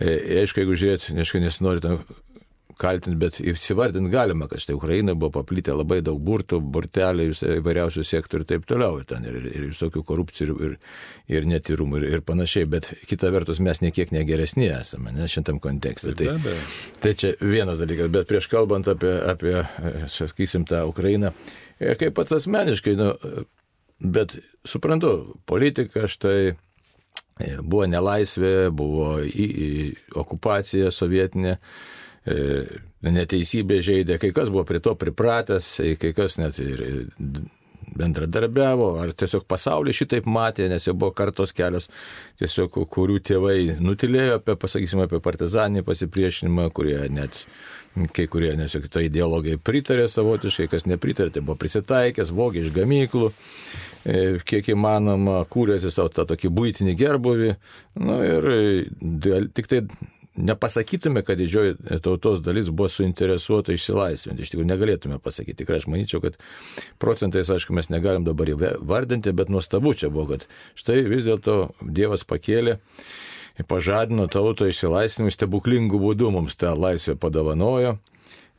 E, 0.00 0.14
aišku, 0.44 0.62
jeigu 0.62 0.78
žiūrėt, 0.78 1.10
aišku, 1.18 1.42
nesinori 1.42 1.82
kaltinti, 2.80 3.18
bet 3.20 3.38
įsivardinti 3.42 4.10
galima, 4.12 4.48
kad 4.50 4.62
štai 4.62 4.76
Ukraina 4.76 5.14
buvo 5.18 5.40
paplitę 5.40 5.74
labai 5.76 6.00
daug 6.04 6.20
burtų, 6.24 6.60
burtelių, 6.74 7.28
įvairiausių 7.60 8.04
sektorių 8.06 8.44
ir 8.44 8.48
taip 8.54 8.66
toliau, 8.70 9.00
ir 9.00 9.08
ten 9.10 9.26
ir, 9.28 9.36
ir 9.50 9.66
visokių 9.68 10.02
korupcijų 10.08 10.56
ir, 10.66 10.76
ir 11.30 11.48
netyrumų 11.50 12.00
ir, 12.00 12.06
ir 12.16 12.24
panašiai, 12.26 12.68
bet 12.70 12.90
kita 13.10 13.32
vertus 13.34 13.60
mes 13.64 13.82
niekiek 13.84 14.12
negeresni 14.14 14.70
esame, 14.72 15.12
ne, 15.16 15.28
šitam 15.30 15.60
kontekste. 15.62 16.14
Tai, 16.18 16.56
tai 17.04 17.14
čia 17.20 17.34
vienas 17.42 17.82
dalykas, 17.82 18.10
bet 18.14 18.28
prieš 18.30 18.48
kalbant 18.52 18.88
apie, 18.90 19.12
apie 19.34 19.54
sakysim, 20.10 20.66
tą 20.68 20.86
Ukrainą, 20.90 21.34
e, 21.78 21.94
kaip 22.00 22.16
pats 22.16 22.38
asmeniškai, 22.40 22.96
nu, 22.98 23.12
bet 24.00 24.38
suprantu, 24.68 25.14
politika 25.50 26.08
štai 26.10 26.52
e, 26.52 27.54
buvo 27.60 27.86
nelaisvė, 27.90 28.70
buvo 28.74 29.18
į, 29.24 29.48
į, 29.50 29.72
okupacija 30.24 30.92
sovietinė, 30.94 31.58
E, 31.60 32.09
neteisybė 32.26 33.80
žaidė, 33.84 34.18
kai 34.20 34.32
kas 34.36 34.50
buvo 34.52 34.66
prie 34.68 34.82
to 34.84 34.94
pripratęs, 34.98 35.72
kai 36.00 36.12
kas 36.16 36.36
net 36.40 36.58
ir 36.60 36.84
bendradarbiavo, 37.96 38.92
ar 39.02 39.12
tiesiog 39.18 39.46
pasaulį 39.50 39.94
šitaip 39.96 40.28
matė, 40.30 40.68
nes 40.70 40.86
jau 40.86 40.94
buvo 40.94 41.14
kartos 41.16 41.52
kelios, 41.56 41.88
tiesiog 42.40 42.76
kurių 42.92 43.18
tėvai 43.26 43.56
nutilėjo 43.82 44.38
apie, 44.38 44.56
pasakysime, 44.60 45.08
apie 45.08 45.20
partizaninį 45.24 45.84
pasipriešinimą, 45.88 46.68
kurie 46.76 47.00
net 47.12 47.44
kai 48.14 48.28
kurie 48.30 48.52
nesik 48.54 48.86
tai 48.92 49.08
ideologai 49.08 49.56
pritarė 49.58 50.06
savotiškai, 50.10 50.68
kas 50.70 50.86
nepritarė, 50.86 51.32
tai 51.34 51.42
buvo 51.42 51.58
prisitaikęs, 51.58 52.30
vogė 52.30 52.62
iš 52.62 52.70
gamyklų, 52.76 53.32
e, 54.04 54.20
kiek 54.46 54.70
įmanoma, 54.76 55.40
kūrėsi 55.50 55.90
savo 55.90 56.12
tą 56.14 56.28
tokį 56.30 56.52
būtinį 56.54 56.94
gerbuvį. 57.00 57.50
Na 58.06 58.20
ir 58.28 58.48
tik 59.56 59.70
tai 59.72 59.82
nepasakytume, 60.46 61.22
kad 61.26 61.38
didžioji 61.40 62.00
tautos 62.04 62.42
dalis 62.44 62.70
buvo 62.72 62.88
suinteresuota 62.92 63.74
išsilaisvinti. 63.76 64.44
Iš 64.44 64.54
tikrųjų 64.54 64.68
negalėtume 64.70 65.20
pasakyti. 65.22 65.62
Tikrai 65.62 65.80
aš 65.80 65.88
manyčiau, 65.92 66.22
kad 66.24 66.38
procentais, 67.02 67.50
aišku, 67.52 67.74
mes 67.76 67.90
negalim 67.92 68.26
dabar 68.28 68.52
įvardinti, 68.52 69.34
bet 69.36 69.52
nuostabu 69.52 69.94
čia 69.94 70.12
buvo, 70.12 70.34
kad 70.34 70.48
štai 70.78 71.02
vis 71.08 71.26
dėlto 71.28 71.74
Dievas 71.80 72.24
pakėlė 72.28 72.78
pažadino 73.68 74.24
tauto 74.30 74.68
išsilaisvinimą 74.68 75.32
stebuklingų 75.34 76.00
būdų, 76.00 76.30
mums 76.32 76.56
tą 76.56 76.72
laisvę 76.78 77.16
padovanojo. 77.20 77.98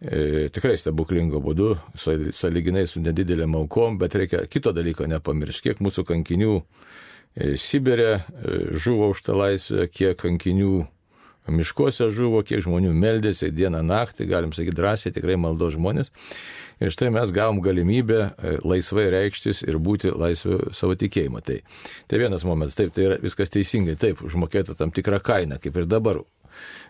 E, 0.02 0.50
tikrai 0.50 0.80
stebuklingo 0.82 1.38
būdu, 1.46 1.76
saliginai 2.34 2.88
su 2.90 3.04
nedidelėm 3.06 3.54
aukom, 3.60 4.00
bet 4.02 4.16
reikia 4.18 4.48
kito 4.50 4.74
dalyko 4.74 5.06
nepamiršti, 5.06 5.70
kiek 5.70 5.84
mūsų 5.86 6.08
kankinių 6.10 6.56
e, 6.58 7.52
Sibirė 7.62 8.10
e, 8.18 8.22
žuvo 8.82 9.12
už 9.14 9.22
tą 9.28 9.38
laisvę, 9.38 9.86
kiek 9.94 10.18
kankinių 10.18 10.88
miškuose 11.50 12.10
žuvo, 12.14 12.42
kiek 12.46 12.62
žmonių 12.66 12.92
meldėsi 12.98 13.52
dieną 13.54 13.82
naktį, 13.86 14.28
galim 14.30 14.54
sakyti 14.54 14.78
drąsiai, 14.78 15.14
tikrai 15.16 15.38
maldo 15.42 15.72
žmonės. 15.74 16.12
Ir 16.82 16.90
štai 16.94 17.12
mes 17.14 17.30
gavom 17.34 17.60
galimybę 17.62 18.20
e, 18.22 18.54
laisvai 18.66 19.08
reikštis 19.14 19.62
ir 19.68 19.78
būti 19.82 20.14
laisvė 20.18 20.72
savo 20.74 20.96
tikėjimą. 20.98 21.44
Tai, 21.46 21.60
tai 22.10 22.22
vienas 22.22 22.46
momentas, 22.48 22.78
taip, 22.78 22.94
tai 22.96 23.06
yra 23.10 23.18
viskas 23.22 23.54
teisingai, 23.54 23.98
taip, 24.02 24.24
užmokėta 24.26 24.78
tam 24.78 24.94
tikrą 24.94 25.22
kainą, 25.22 25.60
kaip 25.62 25.78
ir 25.78 25.90
dabar. 25.90 26.24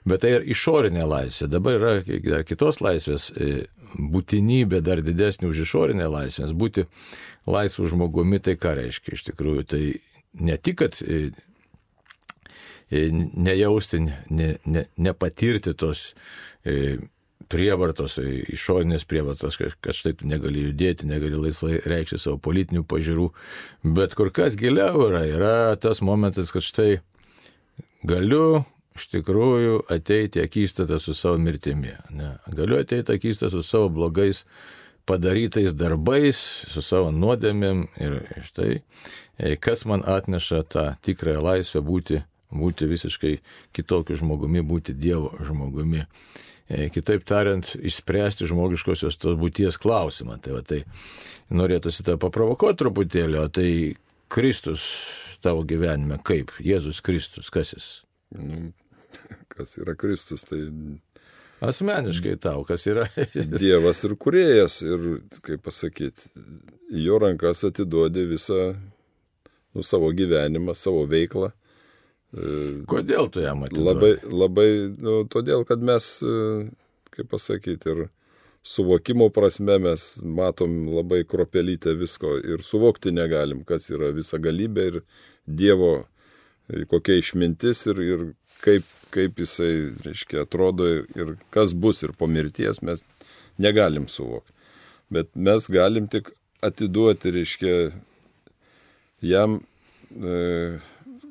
Bet 0.08 0.24
tai 0.24 0.38
ir 0.38 0.48
išorinė 0.52 1.04
laisvė. 1.08 1.50
Dabar 1.52 1.76
yra 1.80 1.92
dar 2.24 2.48
kitos 2.48 2.80
laisvės 2.84 3.30
e, 3.36 3.66
būtinybė 4.00 4.80
dar 4.84 5.04
didesnė 5.04 5.52
už 5.52 5.66
išorinę 5.68 6.08
laisvę. 6.12 6.48
Nes 6.48 6.56
būti 6.56 6.88
laisvu 7.52 7.92
žmogumi 7.92 8.40
tai 8.40 8.56
ką 8.60 8.78
reiškia 8.80 9.18
iš 9.18 9.28
tikrųjų. 9.32 9.68
Tai 9.76 9.84
ne 10.40 10.56
tik, 10.56 10.80
kad 10.86 11.04
E, 11.04 11.32
nejausti, 12.92 14.02
ne, 14.30 14.56
ne, 14.66 14.86
nepatirti 14.98 15.74
tos 15.80 16.12
e, 16.66 16.98
prievartos, 17.52 18.18
e, 18.22 18.42
išorinės 18.56 19.06
prievartos, 19.10 19.58
kad 19.58 19.96
štai 19.96 20.14
tu 20.20 20.28
negali 20.30 20.68
judėti, 20.68 21.08
negali 21.10 21.40
laisvai 21.40 21.80
reikšti 21.88 22.20
savo 22.22 22.40
politinių 22.44 22.84
pažiūrų, 22.88 23.30
bet 23.98 24.16
kur 24.20 24.32
kas 24.36 24.60
giliau 24.60 25.08
yra, 25.08 25.24
yra 25.30 25.56
tas 25.82 26.04
momentas, 26.06 26.52
kad 26.54 26.66
štai 26.66 26.92
galiu 28.08 28.64
iš 28.98 29.08
tikrųjų 29.14 29.86
ateiti 29.92 30.44
akistatą 30.44 31.00
su 31.00 31.16
savo 31.18 31.40
mirtimi. 31.42 31.96
Ne. 32.12 32.36
Galiu 32.52 32.82
ateiti 32.82 33.16
akistatą 33.16 33.54
su 33.56 33.64
savo 33.66 33.90
blogais 33.94 34.44
padarytais 35.08 35.74
darbais, 35.74 36.38
su 36.70 36.84
savo 36.86 37.12
nuodėmėm 37.16 37.86
ir 38.04 38.18
štai, 38.46 38.82
kas 39.64 39.86
man 39.90 40.04
atneša 40.06 40.62
tą 40.70 40.86
tikrąją 41.08 41.42
laisvę 41.48 41.82
būti 41.88 42.22
būti 42.52 42.88
visiškai 42.90 43.34
kitokiu 43.76 44.18
žmogumi, 44.20 44.64
būti 44.66 44.96
Dievo 44.98 45.34
žmogumi. 45.46 46.06
E, 46.72 46.88
kitaip 46.94 47.26
tariant, 47.28 47.74
išspręsti 47.76 48.48
žmogiškosios 48.52 49.20
tos 49.20 49.38
būties 49.40 49.80
klausimą. 49.82 50.38
Tai, 50.44 50.58
va, 50.60 50.64
tai 50.64 50.84
norėtųsi 51.52 52.06
tą 52.08 52.16
paprovokuoti 52.22 52.80
truputėlį, 52.84 53.42
o 53.42 53.48
tai 53.52 53.70
Kristus 54.32 54.86
tavo 55.44 55.66
gyvenime 55.68 56.22
kaip? 56.24 56.54
Jėzus 56.64 57.02
Kristus, 57.04 57.50
kas 57.52 57.74
jis? 57.76 57.90
Nu, 58.38 58.70
kas 59.52 59.76
yra 59.82 59.98
Kristus, 60.00 60.46
tai 60.48 60.62
Asmeniškai 61.62 62.40
tau, 62.42 62.64
kas 62.66 62.88
yra. 62.90 63.04
Dievas 63.62 64.00
ir 64.08 64.16
kuriejas, 64.18 64.80
ir, 64.82 65.20
kaip 65.46 65.62
pasakyti, 65.68 66.32
jo 67.04 67.20
rankas 67.22 67.62
atiduodi 67.68 68.24
visą 68.32 68.72
nu, 68.74 69.84
savo 69.86 70.10
gyvenimą, 70.18 70.74
savo 70.74 71.04
veiklą. 71.10 71.52
Kodėl 72.88 73.28
tu 73.28 73.44
ją 73.44 73.54
matai? 73.60 73.82
Labai, 73.84 74.12
labai, 74.32 74.70
nu, 74.96 75.22
todėl, 75.28 75.66
kad 75.68 75.82
mes, 75.84 76.08
kaip 77.12 77.28
pasakyti, 77.34 77.92
ir 77.92 78.06
suvokimo 78.64 79.28
prasme 79.34 79.76
mes 79.82 80.06
matom 80.24 80.86
labai 80.94 81.26
kropelytę 81.28 81.96
visko 82.00 82.38
ir 82.40 82.64
suvokti 82.64 83.12
negalim, 83.12 83.66
kas 83.68 83.90
yra 83.92 84.14
visa 84.16 84.40
galybė 84.40 84.88
ir 84.94 85.04
Dievo 85.50 86.06
kokia 86.88 87.18
išmintis 87.20 87.86
ir, 87.90 88.02
ir 88.02 88.24
kaip, 88.64 88.88
kaip 89.14 89.40
jisai, 89.42 89.92
reiškia, 90.06 90.46
atrodo 90.46 90.88
ir 90.88 91.36
kas 91.54 91.74
bus 91.74 92.04
ir 92.06 92.14
po 92.18 92.30
mirties 92.32 92.82
mes 92.86 93.04
negalim 93.62 94.08
suvokti. 94.08 94.54
Bet 95.12 95.34
mes 95.36 95.68
galim 95.72 96.08
tik 96.08 96.32
atiduoti, 96.64 97.34
reiškia, 97.36 97.76
jam 99.26 99.60
e, 100.16 100.80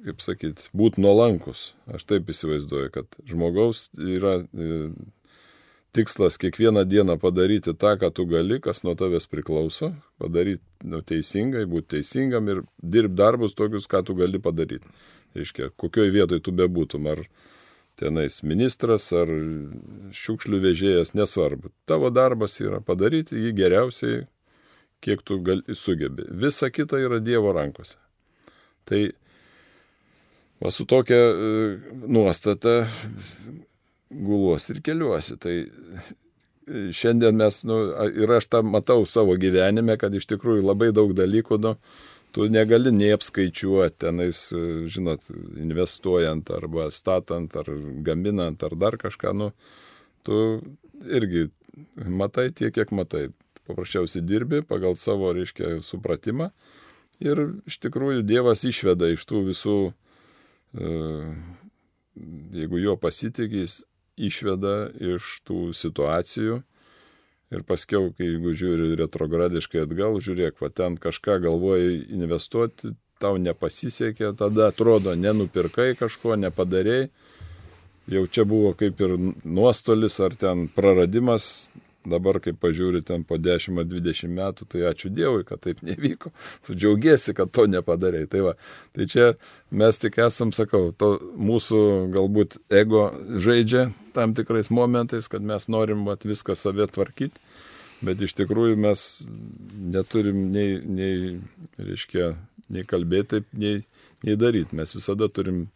kaip 0.04 0.23
sakyt, 0.25 0.69
būti 0.76 1.02
nuolankus. 1.02 1.71
Aš 1.90 2.07
taip 2.09 2.30
įsivaizduoju, 2.33 2.92
kad 2.95 3.19
žmogaus 3.28 3.88
yra 3.99 4.40
e, 4.40 4.90
tikslas 5.97 6.38
kiekvieną 6.40 6.85
dieną 6.88 7.19
padaryti 7.21 7.75
tą, 7.75 7.97
ką 8.00 8.11
tu 8.14 8.26
gali, 8.30 8.61
kas 8.62 8.85
nuo 8.87 8.95
tavęs 8.99 9.26
priklauso, 9.30 9.92
padaryti 10.23 10.62
nu, 10.88 11.02
teisingai, 11.02 11.66
būti 11.71 11.97
teisingam 11.97 12.49
ir 12.52 12.62
dirbti 12.83 13.19
darbus 13.19 13.57
tokius, 13.59 13.88
ką 13.90 14.04
tu 14.07 14.16
gali 14.19 14.40
padaryti. 14.42 14.87
Iškia, 15.35 15.71
kokioje 15.78 16.11
vietoje 16.14 16.42
tu 16.42 16.54
bebūtum, 16.54 17.07
ar 17.11 17.25
tenais 18.00 18.40
ministras, 18.47 19.11
ar 19.14 19.30
šiukšlių 20.16 20.61
vežėjas, 20.64 21.14
nesvarbu. 21.14 21.71
Tavo 21.87 22.11
darbas 22.14 22.57
yra 22.62 22.80
padaryti 22.83 23.38
jį 23.38 23.52
geriausiai, 23.59 24.25
kiek 25.04 25.23
tu 25.26 25.40
gali, 25.45 25.76
sugebi. 25.76 26.26
Visa 26.30 26.71
kita 26.71 26.99
yra 27.00 27.21
Dievo 27.25 27.52
rankose. 27.57 27.99
Tai 28.88 29.11
Va 30.61 30.71
su 30.71 30.85
tokia 30.85 31.17
e, 31.17 31.79
nuostata 32.07 32.85
guluos 34.11 34.69
ir 34.69 34.83
keliuosi. 34.85 35.38
Tai 35.40 35.55
e, 35.57 36.83
šiandien 36.93 37.38
mes, 37.40 37.62
nu, 37.64 37.79
ir 38.12 38.33
aš 38.37 38.50
tą 38.52 38.61
matau 38.69 39.07
savo 39.09 39.38
gyvenime, 39.40 39.97
kad 40.00 40.14
iš 40.14 40.29
tikrųjų 40.29 40.67
labai 40.67 40.90
daug 40.93 41.14
dalykų, 41.17 41.57
nu, 41.64 41.73
tu 42.37 42.45
negali 42.52 42.93
nei 42.93 43.09
apskaičiuoti 43.17 44.02
tenais, 44.05 44.43
e, 44.52 44.64
žinot, 44.93 45.31
investuojant 45.64 46.52
arba 46.52 46.90
statant 46.93 47.57
ar 47.57 47.71
gaminant 48.05 48.61
ar 48.69 48.76
dar 48.76 48.99
kažką, 49.00 49.33
nu, 49.40 49.49
tu 50.29 50.61
irgi 51.09 51.47
matai 51.97 52.50
tiek, 52.52 52.75
kiek 52.76 52.93
matai. 52.93 53.31
Paprasčiausiai 53.71 54.25
dirbi 54.26 54.64
pagal 54.67 54.97
savo, 54.99 55.29
reiškia, 55.37 55.76
supratimą 55.87 56.49
ir 57.23 57.43
iš 57.71 57.76
tikrųjų 57.85 58.25
Dievas 58.26 58.64
išveda 58.67 59.12
iš 59.14 59.23
tų 59.29 59.45
visų 59.47 59.76
E, 59.87 60.10
jeigu 62.55 62.81
jo 62.81 62.97
pasitikės, 63.00 63.81
išveda 64.21 64.91
iš 65.17 65.41
tų 65.49 65.71
situacijų 65.77 66.61
ir 67.50 67.65
paskiau, 67.67 68.11
kai 68.15 68.29
jeigu 68.29 68.55
žiūri 68.55 68.95
retrogradiškai 69.00 69.83
atgal, 69.83 70.21
žiūrėk, 70.23 70.61
va 70.62 70.71
ten 70.71 70.99
kažką 71.00 71.41
galvoji 71.43 72.05
investuoti, 72.15 72.95
tau 73.21 73.37
nepasisekė, 73.41 74.33
tada 74.39 74.71
atrodo, 74.71 75.15
nenupirkai 75.19 75.93
kažko, 75.99 76.37
nepadarėjai, 76.41 77.11
jau 78.15 78.25
čia 78.33 78.47
buvo 78.49 78.73
kaip 78.79 79.00
ir 79.03 79.17
nuostolis 79.45 80.21
ar 80.23 80.37
ten 80.39 80.69
praradimas, 80.73 81.71
Dabar, 82.09 82.38
kai 82.40 82.54
pažiūri 82.57 83.02
ten 83.04 83.26
po 83.28 83.37
10 83.37 83.76
ar 83.83 83.85
20 83.85 84.33
metų, 84.33 84.66
tai 84.73 84.87
ačiū 84.88 85.11
Dievui, 85.12 85.45
kad 85.45 85.61
taip 85.66 85.83
nevyko. 85.85 86.33
Tu 86.64 86.76
džiaugiesi, 86.78 87.35
kad 87.37 87.52
to 87.52 87.66
nepadarėjai. 87.69 88.28
Tai, 88.33 88.45
va, 88.47 88.54
tai 88.97 89.07
čia 89.11 89.26
mes 89.71 90.00
tik 90.00 90.16
esam, 90.25 90.54
sakau, 90.57 90.95
to 90.97 91.19
mūsų 91.37 91.80
galbūt 92.14 92.57
ego 92.73 93.11
žaidžia 93.37 93.90
tam 94.16 94.33
tikrais 94.35 94.71
momentais, 94.71 95.28
kad 95.28 95.45
mes 95.45 95.69
norim 95.69 96.07
vat, 96.09 96.25
viską 96.25 96.57
savė 96.59 96.88
tvarkyti, 96.90 97.37
bet 98.04 98.23
iš 98.25 98.35
tikrųjų 98.38 98.78
mes 98.80 99.04
neturim 99.92 100.49
nei, 100.54 100.78
nei, 100.80 101.37
reiškia, 101.78 102.33
nei 102.73 102.87
kalbėti, 102.88 103.45
nei, 103.52 103.83
nei 104.25 104.40
daryti. 104.40 104.76
Mes 104.78 104.97
visada 104.97 105.28
turim 105.28 105.66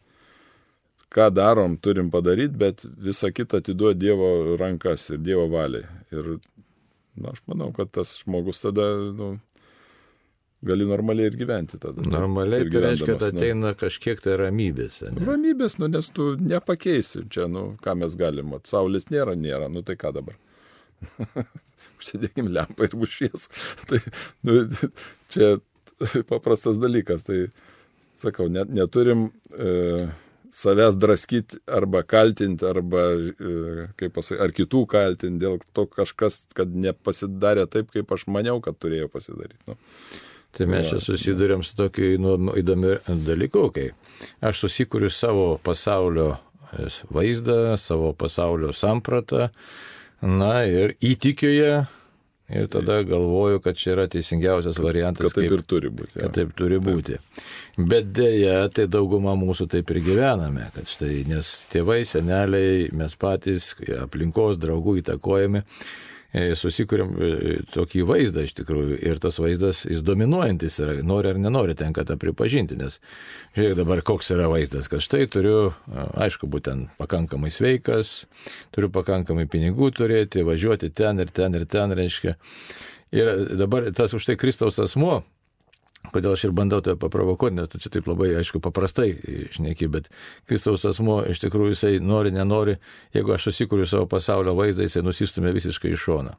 ką 1.14 1.30
darom, 1.35 1.78
turim 1.78 2.11
padaryti, 2.11 2.56
bet 2.59 2.85
visą 2.85 3.30
kitą 3.35 3.62
atiduoti 3.62 4.00
Dievo 4.02 4.28
rankas 4.61 5.09
ir 5.14 5.23
Dievo 5.25 5.49
valiai. 5.52 5.87
Ir 6.14 6.37
na, 7.14 7.33
aš 7.33 7.42
manau, 7.50 7.71
kad 7.75 7.92
tas 7.94 8.16
žmogus 8.23 8.62
tada 8.64 8.88
nu, 9.14 9.35
gali 10.64 10.87
normaliai 10.88 11.30
ir 11.30 11.37
gyventi 11.38 11.78
tada. 11.80 12.02
Normaliai 12.02 12.66
tai 12.66 12.87
reiškia, 12.88 13.18
kad 13.18 13.37
nu. 13.37 13.42
ateina 13.42 13.75
nu, 13.75 13.78
kažkiek 13.78 14.25
tai 14.25 14.38
ramybės. 14.40 15.02
Ne? 15.06 15.26
Ramybės, 15.28 15.78
nu, 15.83 15.90
nes 15.92 16.11
tu 16.14 16.33
nepakeisi 16.40 17.28
čia, 17.30 17.47
nu, 17.50 17.68
ką 17.85 17.99
mes 18.02 18.18
galim, 18.18 18.56
at, 18.59 18.66
saulės 18.71 19.11
nėra, 19.14 19.37
nėra, 19.38 19.71
nu 19.71 19.85
tai 19.87 19.99
ką 20.00 20.14
dabar. 20.16 20.40
užsidėkim 21.99 22.50
lempą 22.52 22.88
ir 22.88 22.97
bus 22.99 23.14
švies. 23.14 23.49
Tai 23.90 24.00
nu, 24.47 24.59
čia 25.33 25.54
paprastas 26.30 26.80
dalykas. 26.83 27.26
Tai 27.28 27.47
sakau, 28.21 28.49
net, 28.52 28.73
neturim 28.75 29.28
e, 29.52 30.09
savęs 30.54 30.99
draskyti 31.00 31.58
arba 31.66 32.02
kaltinti, 32.06 32.66
arba, 32.66 33.06
e, 33.14 33.88
kaip 33.99 34.14
pasakyti, 34.14 34.42
ar 34.44 34.54
kitų 34.54 34.82
kaltinti 34.90 35.42
dėl 35.42 35.58
to 35.75 35.87
kažkas, 35.90 36.44
kad 36.54 36.70
nepasidarė 36.70 37.66
taip, 37.70 37.90
kaip 37.94 38.12
aš 38.14 38.28
maniau, 38.30 38.61
kad 38.64 38.78
turėjo 38.78 39.11
pasidaryti. 39.12 39.61
Nu. 39.66 39.78
Tai 40.54 40.68
mes 40.70 40.87
čia 40.87 41.00
susidurėm 41.02 41.64
su 41.66 41.75
tokiu 41.75 42.12
nu, 42.23 42.37
įdomiu 42.54 43.00
dalyku, 43.26 43.66
kai 43.75 43.88
aš 44.44 44.62
susikūriu 44.62 45.11
savo 45.11 45.49
pasaulio 45.66 46.37
e, 46.70 46.87
vaizdą, 47.11 47.75
savo 47.80 48.12
pasaulio 48.14 48.70
sampratą, 48.76 49.49
na 50.23 50.54
ir 50.70 50.94
įtikiu 51.02 51.50
ją 51.50 51.75
Ir 52.48 52.66
tada 52.68 52.98
galvoju, 53.02 53.60
kad 53.64 53.76
čia 53.80 53.94
yra 53.94 54.04
teisingiausias 54.12 54.76
variantas. 54.78 55.32
Kad 55.32 55.40
taip 55.40 55.48
kaip, 55.48 55.58
ir 55.58 55.62
turi 55.64 55.88
būti. 55.88 56.12
Ja. 56.12 56.26
Kad 56.26 56.34
taip 56.36 56.50
turi 56.58 56.78
būti. 56.82 57.16
Bet 57.78 58.10
dėja, 58.12 58.58
tai 58.68 58.84
dauguma 58.92 59.32
mūsų 59.40 59.66
taip 59.72 59.92
ir 59.94 60.00
gyvename, 60.04 60.66
kad 60.74 60.90
štai, 60.90 61.22
nes 61.30 61.54
tėvai, 61.72 62.02
seneliai, 62.08 62.90
mes 62.92 63.16
patys, 63.16 63.70
aplinkos, 63.96 64.60
draugų 64.60 64.98
įtakojami, 65.00 65.64
susikūrėm 66.34 67.12
e, 67.14 67.32
tokį 67.74 68.04
vaizdą 68.08 68.44
iš 68.46 68.54
tikrųjų 68.58 68.98
ir 69.06 69.20
tas 69.22 69.38
vaizdas, 69.38 69.84
jis 69.86 70.02
dominuojantis 70.06 70.78
yra, 70.82 70.96
nori 71.06 71.30
ar 71.30 71.38
nenori, 71.38 71.76
tenka 71.78 72.02
tą 72.06 72.16
pripažinti, 72.20 72.78
nes 72.80 72.98
žiūrėk 73.54 73.76
dabar, 73.78 74.02
koks 74.06 74.32
yra 74.34 74.48
vaizdas, 74.50 74.88
kad 74.90 75.04
štai 75.04 75.28
turiu, 75.30 75.74
aišku, 75.94 76.48
būtent 76.50 76.90
pakankamai 76.98 77.52
sveikas, 77.54 78.24
turiu 78.74 78.90
pakankamai 78.94 79.46
pinigų 79.50 79.92
turėti, 79.94 80.42
važiuoti 80.46 80.90
ten 80.90 81.22
ir 81.22 81.30
ten 81.34 81.54
ir 81.54 81.68
ten, 81.70 81.94
reiškia. 81.94 82.34
Ir 83.14 83.30
dabar 83.54 83.86
tas 83.94 84.16
už 84.16 84.26
tai 84.26 84.34
Kristaus 84.40 84.80
asmo, 84.82 85.22
Kodėl 86.12 86.34
aš 86.37 86.44
ir 86.49 86.54
bandau 86.56 86.82
tave 86.84 86.99
paprovokuoti, 87.00 87.56
nes 87.56 87.70
tu 87.70 87.80
čia 87.80 87.90
taip 87.94 88.08
labai, 88.11 88.34
aišku, 88.38 88.61
paprastai 88.62 89.14
šneki, 89.54 89.88
bet 89.90 90.11
Kristaus 90.49 90.84
asmo 90.88 91.23
iš 91.30 91.40
tikrųjų 91.46 91.73
jisai 91.73 91.94
nori, 92.04 92.34
nenori, 92.34 92.76
jeigu 93.16 93.34
aš 93.34 93.49
susikūriu 93.49 93.88
savo 93.88 94.08
pasaulio 94.11 94.54
vaizdą, 94.58 94.84
jisai 94.84 95.04
nusistumė 95.06 95.54
visiškai 95.56 95.94
iš 95.94 96.04
šono. 96.08 96.37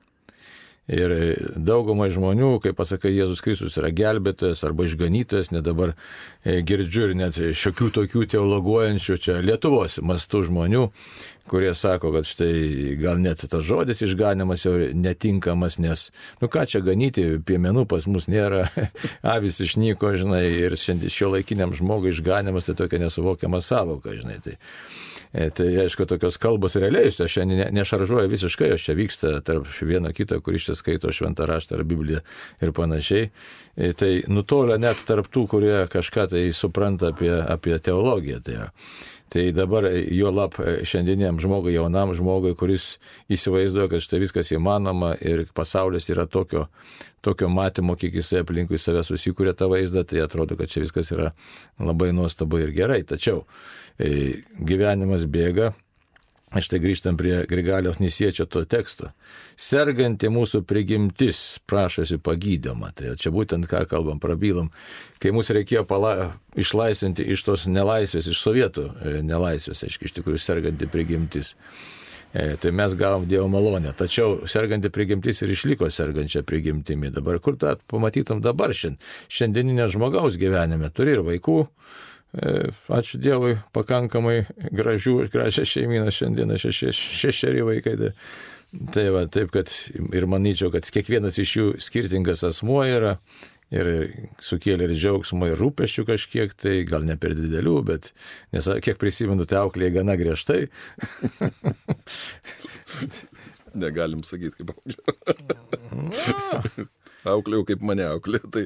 Ir 0.86 1.12
daugumai 1.58 2.12
žmonių, 2.14 2.60
kai 2.62 2.70
pasakai, 2.78 3.10
Jėzus 3.16 3.40
Kristus 3.42 3.74
yra 3.82 3.90
gelbėtojas 3.90 4.60
arba 4.68 4.86
išganytojas, 4.86 5.50
net 5.50 5.66
dabar 5.66 5.96
e, 6.46 6.60
girdžiu 6.62 7.08
ir 7.08 7.16
net 7.18 7.40
šiokių 7.42 7.88
tokių 7.96 8.28
teologuojančių 8.36 9.18
čia 9.18 9.40
Lietuvos 9.42 9.98
mastų 10.06 10.44
žmonių, 10.52 10.84
kurie 11.50 11.74
sako, 11.74 12.12
kad 12.14 12.30
štai 12.30 12.94
gal 13.02 13.18
net 13.18 13.42
tas 13.50 13.66
žodis 13.66 14.04
išganimas 14.06 14.68
jau 14.68 14.76
netinkamas, 14.94 15.80
nes, 15.82 16.12
nu 16.42 16.52
ką 16.54 16.68
čia 16.70 16.84
ganyti, 16.86 17.26
piemenų 17.42 17.88
pas 17.90 18.06
mus 18.06 18.30
nėra, 18.30 18.68
avis 19.36 19.58
išnyko, 19.66 20.14
žinai, 20.22 20.46
ir 20.68 20.78
šiandien 20.78 21.14
šio 21.18 21.34
laikiniam 21.34 21.74
žmogui 21.74 22.14
išganimas 22.14 22.70
tai 22.70 22.78
tokia 22.78 23.02
nesuvokiama 23.08 23.64
savoka, 23.66 24.14
žinai. 24.14 24.38
Tai, 24.46 24.60
Tai 25.34 25.68
aišku, 25.84 26.06
tokios 26.08 26.38
kalbos 26.40 26.78
realiai, 26.80 27.10
aš 27.12 27.34
čia 27.34 27.44
ne, 27.48 27.68
nešaržuoju 27.76 28.30
visiškai, 28.32 28.70
aš 28.76 28.88
čia 28.88 28.96
vyksta 28.96 29.32
tarp 29.46 29.68
vieno 29.82 30.12
kito, 30.16 30.38
kuris 30.42 30.70
čia 30.70 30.76
skaito 30.80 31.12
šventą 31.12 31.48
raštą 31.50 31.80
ar 31.80 31.84
Bibliją 31.88 32.22
ir 32.64 32.72
panašiai. 32.76 33.30
E, 33.76 33.92
tai 33.98 34.12
nutolia 34.32 34.78
net 34.80 35.02
tarp 35.08 35.28
tų, 35.28 35.48
kurie 35.52 35.76
kažką 35.92 36.30
tai 36.32 36.46
supranta 36.56 37.12
apie, 37.12 37.34
apie 37.36 37.76
teologiją. 37.84 38.40
Tai, 38.46 38.70
Tai 39.34 39.46
dabar 39.58 39.88
jo 39.90 40.30
lab 40.32 40.54
šiandieniam 40.86 41.40
žmogui, 41.42 41.74
jaunam 41.74 42.14
žmogui, 42.16 42.54
kuris 42.58 42.96
įsivaizduoja, 43.34 43.90
kad 43.96 44.04
štai 44.06 44.20
viskas 44.22 44.52
įmanoma 44.54 45.16
ir 45.18 45.48
pasaulis 45.58 46.06
yra 46.14 46.28
tokio, 46.30 46.68
tokio 47.26 47.50
matymo, 47.50 47.98
kiek 47.98 48.20
jisai 48.22 48.44
aplinkui 48.44 48.78
save 48.80 49.02
susikūrė 49.08 49.56
tą 49.58 49.70
vaizdą, 49.72 50.06
tai 50.06 50.22
atrodo, 50.24 50.58
kad 50.60 50.70
čia 50.70 50.86
viskas 50.86 51.10
yra 51.16 51.32
labai 51.82 52.12
nuostabu 52.14 52.62
ir 52.62 52.76
gerai. 52.76 53.02
Tačiau 53.08 53.42
e, 53.98 54.44
gyvenimas 54.62 55.26
bėga, 55.26 55.74
Štai 56.56 56.80
grįžtam 56.80 57.18
prie 57.20 57.42
Grigaliaus 57.52 57.98
Nisiečio 58.00 58.46
to 58.48 58.62
teksto. 58.64 59.10
Serganti 59.60 60.30
mūsų 60.32 60.62
prigimtis 60.64 61.60
prašosi 61.68 62.16
pagydymą. 62.24 62.94
Tai 62.96 63.12
čia 63.20 63.34
būtent 63.36 63.68
ką 63.68 63.82
kalbam, 63.92 64.22
prabylam, 64.24 64.70
kai 65.20 65.34
mūsų 65.36 65.58
reikėjo 65.60 65.84
pala, 65.90 66.14
išlaisvinti 66.56 67.26
iš 67.36 67.44
tos 67.44 67.66
nelaisvės, 67.68 68.30
iš 68.32 68.40
sovietų 68.40 68.88
e, 68.88 69.14
nelaisvės, 69.28 69.84
aiškiai, 69.84 70.08
iš 70.08 70.16
tikrųjų 70.16 70.40
serganti 70.40 70.88
prigimtis. 70.88 71.58
E, 72.32 72.56
tai 72.64 72.72
mes 72.72 72.96
gavom 72.96 73.28
Dievo 73.28 73.50
malonę. 73.52 73.92
Tačiau 74.00 74.46
serganti 74.48 74.94
prigimtis 74.96 75.44
ir 75.44 75.52
išliko 75.52 75.92
sergančia 75.92 76.46
prigimtimi. 76.48 77.12
Dabar 77.12 77.44
kur 77.44 77.60
tą 77.60 77.76
pamatytum 77.92 78.40
dabar 78.44 78.72
šiandien? 78.72 79.02
Šiandieninė 79.28 79.92
žmogaus 79.92 80.40
gyvenime 80.40 80.88
turi 80.96 81.18
ir 81.18 81.28
vaikų 81.28 81.66
ačiū 82.36 83.20
Dievui, 83.22 83.56
pakankamai 83.76 84.46
gražių, 84.76 85.30
gražią 85.32 85.64
šeiminą 85.68 86.12
šiandieną 86.12 86.58
šeši, 86.60 86.92
šešeri 86.96 87.62
vaikai. 87.66 87.96
Tai, 88.02 88.12
tai 88.96 89.06
va, 89.16 89.22
taip, 89.32 89.52
kad 89.56 89.68
ir 89.96 90.26
manyčiau, 90.30 90.72
kad 90.74 90.84
kiekvienas 90.92 91.40
iš 91.42 91.52
jų 91.60 91.68
skirtingas 91.84 92.44
asmuo 92.48 92.84
yra 92.88 93.14
ir 93.74 93.86
sukėlė 94.44 94.84
ir 94.90 94.94
džiaugsmo, 94.96 95.48
ir 95.50 95.58
rūpeščių 95.60 96.04
kažkiek, 96.12 96.50
tai 96.60 96.74
gal 96.88 97.04
ne 97.08 97.16
per 97.18 97.32
didelių, 97.38 97.78
bet 97.88 98.04
nes 98.56 98.66
kiek 98.86 98.98
prisimenu, 99.02 99.44
tai 99.50 99.58
auklė 99.64 99.88
gana 99.96 100.14
griežtai. 100.20 100.62
Negalim 103.86 104.22
sakyti 104.24 104.56
kaip 104.62 104.70
auklė 104.76 104.96
auklėjau 107.32 107.66
kaip 107.72 107.84
mane 107.86 108.06
auklė, 108.08 108.42
tai 108.54 108.66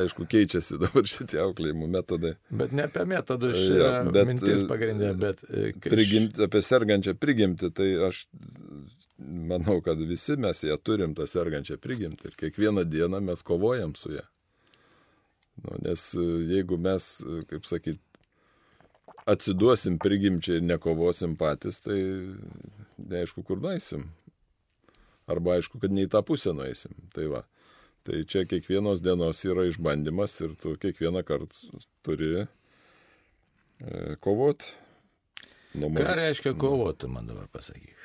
aišku, 0.00 0.26
keičiasi 0.30 0.78
dabar 0.82 1.06
šitie 1.08 1.40
auklėjimo 1.44 1.88
metodai. 1.90 2.34
Bet 2.62 2.74
ne 2.76 2.86
apie 2.88 3.06
metodus, 3.08 3.58
ja, 3.68 4.00
bet 4.08 4.30
mintis 4.30 4.64
pagrindė, 4.70 5.12
bet... 5.20 5.44
E, 5.50 5.70
prigimti, 5.84 6.44
apie 6.46 6.64
sergančią 6.64 7.16
prigimtį, 7.20 7.72
tai 7.76 7.88
aš 8.10 8.24
manau, 9.20 9.80
kad 9.84 10.00
visi 10.08 10.36
mes 10.40 10.64
ją 10.64 10.76
turim, 10.82 11.14
tą 11.16 11.28
sergančią 11.28 11.78
prigimtį 11.82 12.30
ir 12.30 12.38
kiekvieną 12.44 12.86
dieną 12.88 13.20
mes 13.24 13.44
kovojam 13.46 13.96
su 13.98 14.14
ją. 14.16 14.24
Nu, 15.60 15.76
nes 15.84 16.06
e, 16.16 16.28
jeigu 16.54 16.78
mes, 16.80 17.12
e, 17.26 17.42
kaip 17.50 17.68
sakyt, 17.68 18.00
atsiduosim 19.28 19.98
prigimčiai 20.00 20.60
ir 20.60 20.66
nekovosim 20.66 21.36
patys, 21.40 21.80
tai 21.84 22.00
neaišku, 22.98 23.44
kur 23.46 23.60
nueisim. 23.62 24.08
Arba 25.30 25.58
aišku, 25.58 25.78
kad 25.82 25.92
ne 25.94 26.06
į 26.06 26.10
tą 26.10 26.22
pusę 26.26 26.54
nueisim. 26.56 26.94
Tai 27.14 27.28
va. 27.30 27.44
Tai 28.02 28.24
čia 28.24 28.46
kiekvienos 28.48 29.02
dienos 29.04 29.42
yra 29.44 29.66
išbandymas 29.68 30.38
ir 30.40 30.54
tu 30.60 30.72
kiekvieną 30.80 31.20
kartą 31.28 31.80
turi 32.06 32.30
e, 32.40 32.46
kovoti. 34.24 34.70
Nu, 35.76 35.90
Ką 35.94 36.14
reiškia 36.16 36.54
kovoti, 36.58 37.10
man 37.12 37.28
dabar 37.28 37.46
pasakyk. 37.52 37.98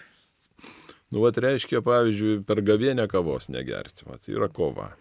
Nu, 1.13 1.21
vat 1.23 1.37
reiškia, 1.39 1.79
pavyzdžiui, 1.85 2.41
per 2.45 2.59
gavienę 2.65 3.07
kavos 3.07 3.47
negerti. 3.49 4.03
Vat 4.09 4.27
yra 4.29 4.49
kova. 4.51 4.91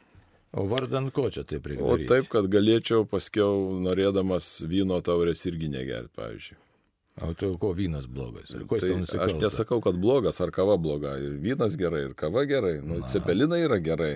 O 0.55 0.69
vardan 0.71 1.11
ko 1.11 1.27
čia 1.35 1.43
taip 1.43 1.67
reikia? 1.67 1.83
O 1.83 1.97
taip, 1.99 2.29
kad 2.31 2.47
galėčiau 2.53 3.03
paskiau, 3.11 3.73
norėdamas 3.83 4.61
vyno 4.71 5.01
taurės 5.03 5.43
irgi 5.51 5.73
negerti, 5.73 6.13
pavyzdžiui. 6.15 6.61
O 7.27 7.33
tu 7.39 7.51
ko 7.59 7.73
vynas 7.75 8.07
blogas? 8.11 8.55
Ko 8.71 8.79
tai 8.79 8.95
aš 9.03 9.35
nesakau, 9.43 9.81
kad 9.83 9.99
blogas 9.99 10.39
ar 10.43 10.55
kava 10.55 10.79
bloga. 10.79 11.17
Ir 11.19 11.35
vynas 11.43 11.75
gerai, 11.79 12.05
ir 12.09 12.15
kava 12.19 12.47
gerai. 12.47 12.79
Nu, 12.83 13.03
cepelinai 13.11 13.65
yra 13.67 13.81
gerai 13.83 14.15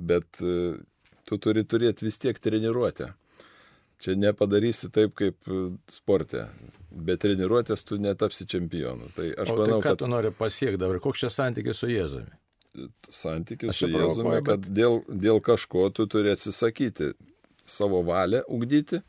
bet 0.00 0.40
e, 0.42 0.76
tu 1.28 1.38
turi 1.42 1.64
turėti 1.68 2.06
vis 2.06 2.18
tiek 2.22 2.38
treniruotę. 2.42 3.12
Čia 4.00 4.16
nepadarysi 4.16 4.88
taip 4.92 5.12
kaip 5.18 5.48
e, 5.48 5.62
sporte. 5.92 6.46
Be 6.90 7.18
treniruotės 7.20 7.84
tu 7.88 8.00
netapsi 8.00 8.46
čempionu. 8.48 9.10
Tai 9.16 9.28
aš 9.44 9.52
o 9.52 9.58
manau, 9.58 9.80
tai 9.80 9.80
ką 9.84 9.88
kad... 9.90 10.02
tu 10.02 10.10
nori 10.10 10.32
pasiekti 10.36 10.80
dabar, 10.80 11.00
koks 11.04 11.26
čia 11.26 11.32
santykis 11.34 11.82
su 11.82 11.90
Jėzumi? 11.92 12.38
Santykis 13.12 13.76
su 13.76 13.90
Jėzumi, 13.90 14.38
bet... 14.38 14.46
kad 14.48 14.70
dėl, 14.80 15.02
dėl 15.08 15.42
kažko 15.44 15.90
tu 15.94 16.08
turi 16.10 16.32
atsisakyti 16.32 17.12
savo 17.68 18.00
valią 18.06 18.40
ugdyti 18.48 19.02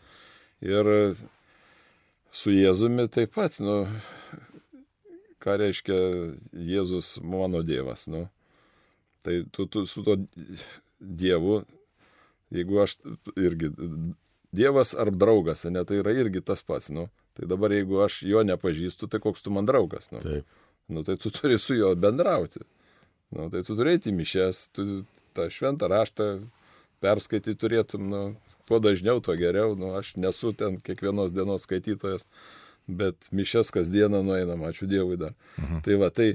ir 0.61 0.91
su 2.31 2.53
Jėzumi 2.53 3.07
taip 3.11 3.33
pat, 3.37 3.57
nu, 3.63 3.85
ką 5.41 5.57
reiškia 5.61 5.97
Jėzus 6.51 7.15
mano 7.23 7.63
Dievas, 7.65 8.05
nu. 8.11 8.27
Tai 9.21 9.37
tu, 9.51 9.67
tu 9.69 9.85
su 9.85 10.03
to 10.05 10.17
Dievu, 10.99 11.61
jeigu 12.53 12.81
aš 12.83 12.97
irgi 13.37 13.71
Dievas 14.51 14.93
ar 14.99 15.11
draugas, 15.15 15.63
ne, 15.63 15.83
tai 15.87 16.01
yra 16.01 16.11
irgi 16.11 16.41
tas 16.43 16.63
pats, 16.65 16.89
nu. 16.91 17.07
Tai 17.39 17.47
dabar 17.47 17.71
jeigu 17.71 18.01
aš 18.03 18.21
jo 18.27 18.41
nepažįstu, 18.43 19.07
tai 19.07 19.21
koks 19.23 19.45
tu 19.45 19.53
man 19.55 19.65
draugas, 19.69 20.09
nu. 20.11 20.19
Taip. 20.23 20.57
Nu, 20.91 21.03
tai 21.07 21.15
tu 21.17 21.31
turi 21.31 21.59
su 21.59 21.77
juo 21.77 21.93
bendrauti. 21.95 22.65
Nu, 23.31 23.47
tai 23.53 23.61
tu 23.63 23.77
turėti 23.79 24.11
mišes, 24.11 24.65
tu 24.75 25.05
tą 25.37 25.47
šventą 25.53 25.87
raštą 25.87 26.27
perskaityti 27.01 27.55
turėtum, 27.61 28.09
nu, 28.11 28.21
kuo 28.67 28.81
dažniau, 28.83 29.21
tuo 29.23 29.37
geriau. 29.39 29.77
Nu, 29.79 29.93
aš 29.95 30.17
nesu 30.19 30.51
ten 30.57 30.81
kiekvienos 30.83 31.31
dienos 31.31 31.63
skaitytojas, 31.63 32.27
bet 32.87 33.31
mišes 33.31 33.71
kasdieną 33.71 34.19
nueinam, 34.27 34.67
ačiū 34.67 34.89
Dievui 34.91 35.15
dar. 35.21 35.37
Mhm. 35.61 35.79
Tai 35.87 35.97
va, 36.03 36.11
tai 36.11 36.33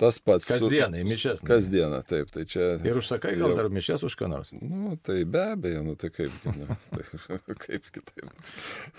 tas 0.00 0.18
pats. 0.20 0.46
Kasdieną 0.48 1.00
į 1.00 1.04
mišes. 1.08 1.40
Kasdieną, 1.46 2.02
taip. 2.08 2.28
Tai 2.34 2.44
čia, 2.48 2.74
ir 2.84 2.98
užsakai 3.00 3.34
gal 3.40 3.54
dar 3.56 3.70
mišes 3.72 4.04
už 4.04 4.16
ką 4.20 4.28
nors? 4.28 4.52
Nu, 4.58 4.98
tai 5.00 5.22
be 5.24 5.42
abejo, 5.54 5.84
nu 5.86 5.96
tai 6.00 6.10
kaip, 6.12 6.34
nu, 6.50 6.68
tai, 6.92 7.04
kaip 7.64 7.88
kitaip. 7.94 8.28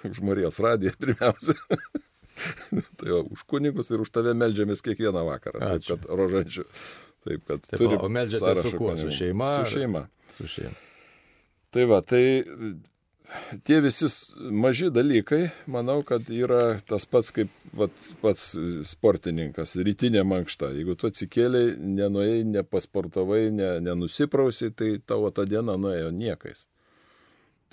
Už 0.10 0.24
Marijos 0.26 0.58
radiją 0.64 0.96
pirmiausia. 0.98 1.58
tai 2.98 3.12
va, 3.12 3.22
už 3.22 3.46
kunigus 3.50 3.94
ir 3.94 4.02
už 4.02 4.12
tave 4.14 4.34
melžiamės 4.38 4.82
kiekvieną 4.86 5.26
vakarą. 5.30 5.62
Taip, 5.76 5.86
kad 5.92 6.10
rožančių. 6.10 6.66
Taip, 7.26 7.46
kad 7.46 7.62
taip, 7.70 7.80
turi 7.82 8.02
o 8.02 8.10
melžiate 8.10 8.58
su 8.66 8.74
kuo? 8.78 8.98
Su 9.02 9.14
šeima? 9.14 9.52
Su 9.62 9.78
šeima. 9.78 10.04
Su 10.40 10.50
šeima. 10.58 10.76
Tai 11.76 11.86
va, 11.92 12.02
tai 12.06 12.24
tie 13.64 13.80
visi 13.82 14.08
maži 14.52 14.90
dalykai, 14.94 15.50
manau, 15.72 16.02
kad 16.08 16.30
yra 16.32 16.78
tas 16.88 17.06
pats 17.10 17.32
kaip 17.36 17.52
vat, 17.78 17.94
pats 18.22 18.54
sportininkas, 18.90 19.76
rytinė 19.88 20.24
mankšta. 20.28 20.72
Jeigu 20.76 20.98
tu 21.00 21.10
atsikėliai, 21.10 21.74
nenuėjai, 21.80 22.44
nepasportavai, 22.52 23.42
ne, 23.56 23.72
nenusiprausi, 23.86 24.72
tai 24.78 24.96
tavo 25.06 25.32
ta 25.36 25.48
diena 25.50 25.78
nuėjo 25.80 26.12
niekais. 26.16 26.66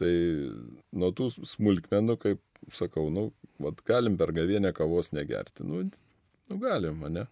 Tai 0.01 0.12
nuo 0.97 1.12
tų 1.17 1.31
smulkmenų, 1.47 2.19
kaip 2.23 2.43
sakau, 2.75 3.09
nu, 3.12 3.29
vat, 3.62 3.85
galim 3.88 4.17
per 4.21 4.33
gavienę 4.35 4.73
kavos 4.77 5.12
negerti. 5.12 5.67
Nu, 5.69 5.85
nu 6.51 6.61
galim, 6.62 7.05
ne? 7.12 7.29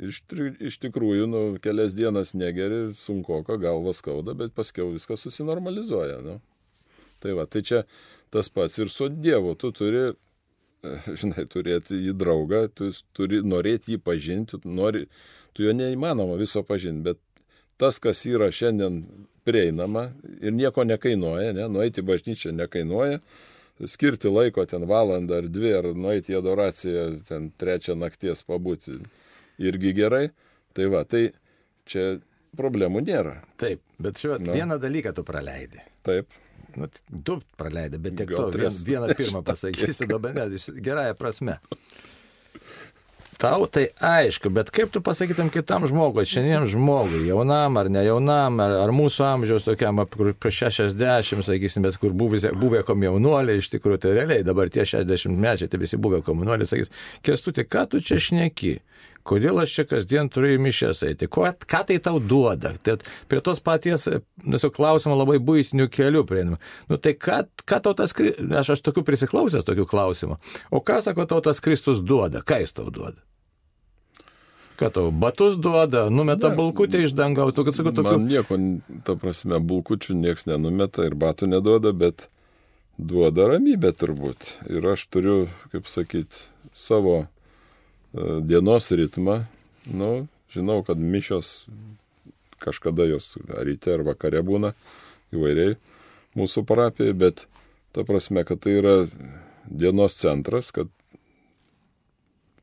Iš, 0.00 0.22
iš 0.64 0.78
tikrųjų, 0.80 1.26
nu, 1.28 1.40
kelias 1.60 1.92
dienas 1.92 2.32
negeri, 2.32 2.86
sunku, 2.96 3.42
galvas 3.60 4.00
skauda, 4.00 4.32
bet 4.36 4.54
paskiau 4.56 4.92
viskas 4.94 5.20
susinormalizuoja. 5.24 6.22
Nu. 6.24 6.38
Tai 7.22 7.36
va, 7.38 7.46
tai 7.46 7.62
čia 7.66 7.82
tas 8.32 8.50
pats 8.52 8.78
ir 8.82 8.90
su 8.90 9.08
Dievu. 9.12 9.54
Tu 9.60 9.72
turi, 9.76 10.06
žinai, 11.20 11.46
turėti 11.50 12.00
jį 12.00 12.16
draugą, 12.18 12.64
tu 12.74 12.90
turi 13.16 13.42
norėti 13.46 13.96
jį 13.96 14.02
pažinti, 14.02 14.58
tu, 14.58 14.72
nori, 14.80 15.06
tu 15.54 15.66
jo 15.66 15.74
neįmanoma 15.76 16.38
viso 16.40 16.64
pažinti, 16.66 17.12
bet 17.12 17.22
tas, 17.80 17.98
kas 18.02 18.24
yra 18.28 18.50
šiandien 18.54 19.02
prieinama 19.46 20.10
ir 20.40 20.54
nieko 20.54 20.84
nekainuoja, 20.86 21.54
ne, 21.56 21.66
nueiti 21.70 22.04
bažnyčią 22.06 22.52
nekainuoja, 22.54 23.18
skirti 23.90 24.30
laiko 24.30 24.64
ten 24.70 24.86
valandą 24.86 25.40
ar 25.42 25.48
dvi, 25.50 25.72
ar 25.74 25.88
nueiti 25.98 26.34
į 26.34 26.38
adoraciją 26.38 27.06
ten 27.28 27.50
trečią 27.58 27.96
nakties 27.98 28.44
pabūti 28.46 29.00
irgi 29.62 29.94
gerai. 29.96 30.28
Tai 30.72 30.86
va, 30.92 31.02
tai 31.04 31.26
čia 31.88 32.20
problemų 32.56 33.02
nėra. 33.04 33.40
Taip, 33.60 33.82
bet 34.00 34.20
šiuo 34.22 34.38
nu. 34.40 34.54
vieną 34.54 34.78
dalyką 34.80 35.12
tu 35.16 35.24
praleidai. 35.26 35.84
Taip. 36.06 36.30
Nu, 36.80 36.88
du 37.08 37.40
praleidai, 37.60 38.00
bet 38.02 38.16
tiek 38.20 38.32
to, 38.32 38.48
vien, 38.54 38.72
vieną 38.86 39.12
pirmą 39.18 39.42
pasakysiu 39.50 40.08
dabar, 40.10 40.34
ne, 40.36 40.48
gerąją 40.82 41.18
prasme. 41.18 41.58
Tau 43.42 43.64
tai 43.66 43.88
aišku, 43.98 44.52
bet 44.54 44.68
kaip 44.70 44.92
tu 44.94 45.00
pasakytum 45.02 45.48
kitam 45.50 45.82
žmogui, 45.90 46.22
šiandien 46.30 46.62
žmogui, 46.70 47.24
jaunam 47.26 47.78
ar 47.80 47.88
ne 47.90 48.04
jaunam, 48.06 48.60
ar, 48.62 48.74
ar 48.84 48.92
mūsų 48.94 49.24
amžiaus 49.26 49.66
tokiam, 49.66 49.98
prieš 50.06 50.60
60, 50.76 51.42
sakysim, 51.48 51.82
bet 51.82 51.98
kur 51.98 52.14
buvę, 52.14 52.52
buvę 52.54 52.84
komjaunuoliai, 52.86 53.58
iš 53.58 53.72
tikrųjų, 53.72 53.98
tai 54.04 54.14
realiai 54.20 54.46
dabar 54.46 54.70
tie 54.70 54.86
60 54.86 55.34
mečiai, 55.42 55.72
tai 55.72 55.80
visi 55.82 55.98
buvę 55.98 56.22
komjaunuoliai, 56.22 56.70
sakys, 56.70 56.92
kestuti, 57.26 57.66
ką 57.66 57.88
tu 57.90 58.04
čia 58.04 58.20
šneki? 58.22 58.76
Kodėl 59.22 59.60
aš 59.62 59.74
čia 59.76 59.84
kasdien 59.86 60.28
turiu 60.32 60.56
į 60.56 60.60
mišęs 60.64 61.02
eiti? 61.06 61.28
Ko, 61.30 61.44
ką 61.46 61.82
tai 61.86 61.98
tau 62.02 62.18
duoda? 62.18 62.72
Tai 62.82 62.96
prie 63.30 63.42
tos 63.44 63.60
paties, 63.62 64.08
nesu 64.42 64.70
klausimą 64.74 65.14
labai 65.20 65.38
būtinių 65.38 65.86
kelių 65.94 66.24
prieinama. 66.26 66.58
Nu 66.90 66.98
tai 66.98 67.14
ką, 67.14 67.44
ką 67.62 67.78
tau 67.84 67.94
tas, 67.98 68.14
aš, 68.14 68.72
aš 68.74 68.82
tokių 68.82 69.04
prisiklausęs 69.06 69.66
tokių 69.68 69.86
klausimų. 69.90 70.40
O 70.74 70.82
ką 70.82 70.98
sako 71.06 71.28
tau 71.30 71.38
tas 71.44 71.62
Kristus 71.62 72.02
duoda? 72.02 72.42
Ką 72.42 72.64
jis 72.64 72.74
tau 72.74 72.90
duoda? 72.90 73.22
Ką 74.80 74.90
tau, 74.90 75.12
batus 75.14 75.54
duoda, 75.60 76.08
numeta 76.10 76.50
ne, 76.50 76.56
bulkutę 76.58 77.04
iš 77.04 77.14
dangaus, 77.14 77.54
tu 77.54 77.62
kad 77.62 77.76
sakau 77.76 77.92
tokių. 77.94 78.16
Man 78.16 78.26
nieko, 78.26 78.58
ta 79.06 79.14
prasme, 79.20 79.60
bulkučių 79.62 80.16
nieks 80.18 80.48
nenumeta 80.50 81.06
ir 81.06 81.14
batų 81.14 81.46
neduoda, 81.52 81.92
bet 81.94 82.26
duoda 82.98 83.46
ramybę 83.52 83.92
turbūt. 83.94 84.56
Ir 84.66 84.88
aš 84.96 85.06
turiu, 85.12 85.36
kaip 85.70 85.86
sakyt, 85.86 86.40
savo 86.74 87.28
dienos 88.12 88.90
ritmą. 88.90 89.42
Nu, 89.88 90.12
žinau, 90.52 90.82
kad 90.86 91.00
mišios 91.00 91.66
kažkada 92.62 93.08
jos 93.10 93.34
ar 93.50 93.66
ryte 93.66 93.94
ar 93.96 94.04
vakare 94.06 94.42
būna 94.46 94.72
įvairiai 95.34 95.76
mūsų 96.38 96.64
parapijai, 96.68 97.16
bet 97.18 97.46
ta 97.92 98.04
prasme, 98.08 98.44
kad 98.48 98.62
tai 98.62 98.76
yra 98.78 98.96
dienos 99.66 100.16
centras, 100.20 100.70
kad 100.74 100.90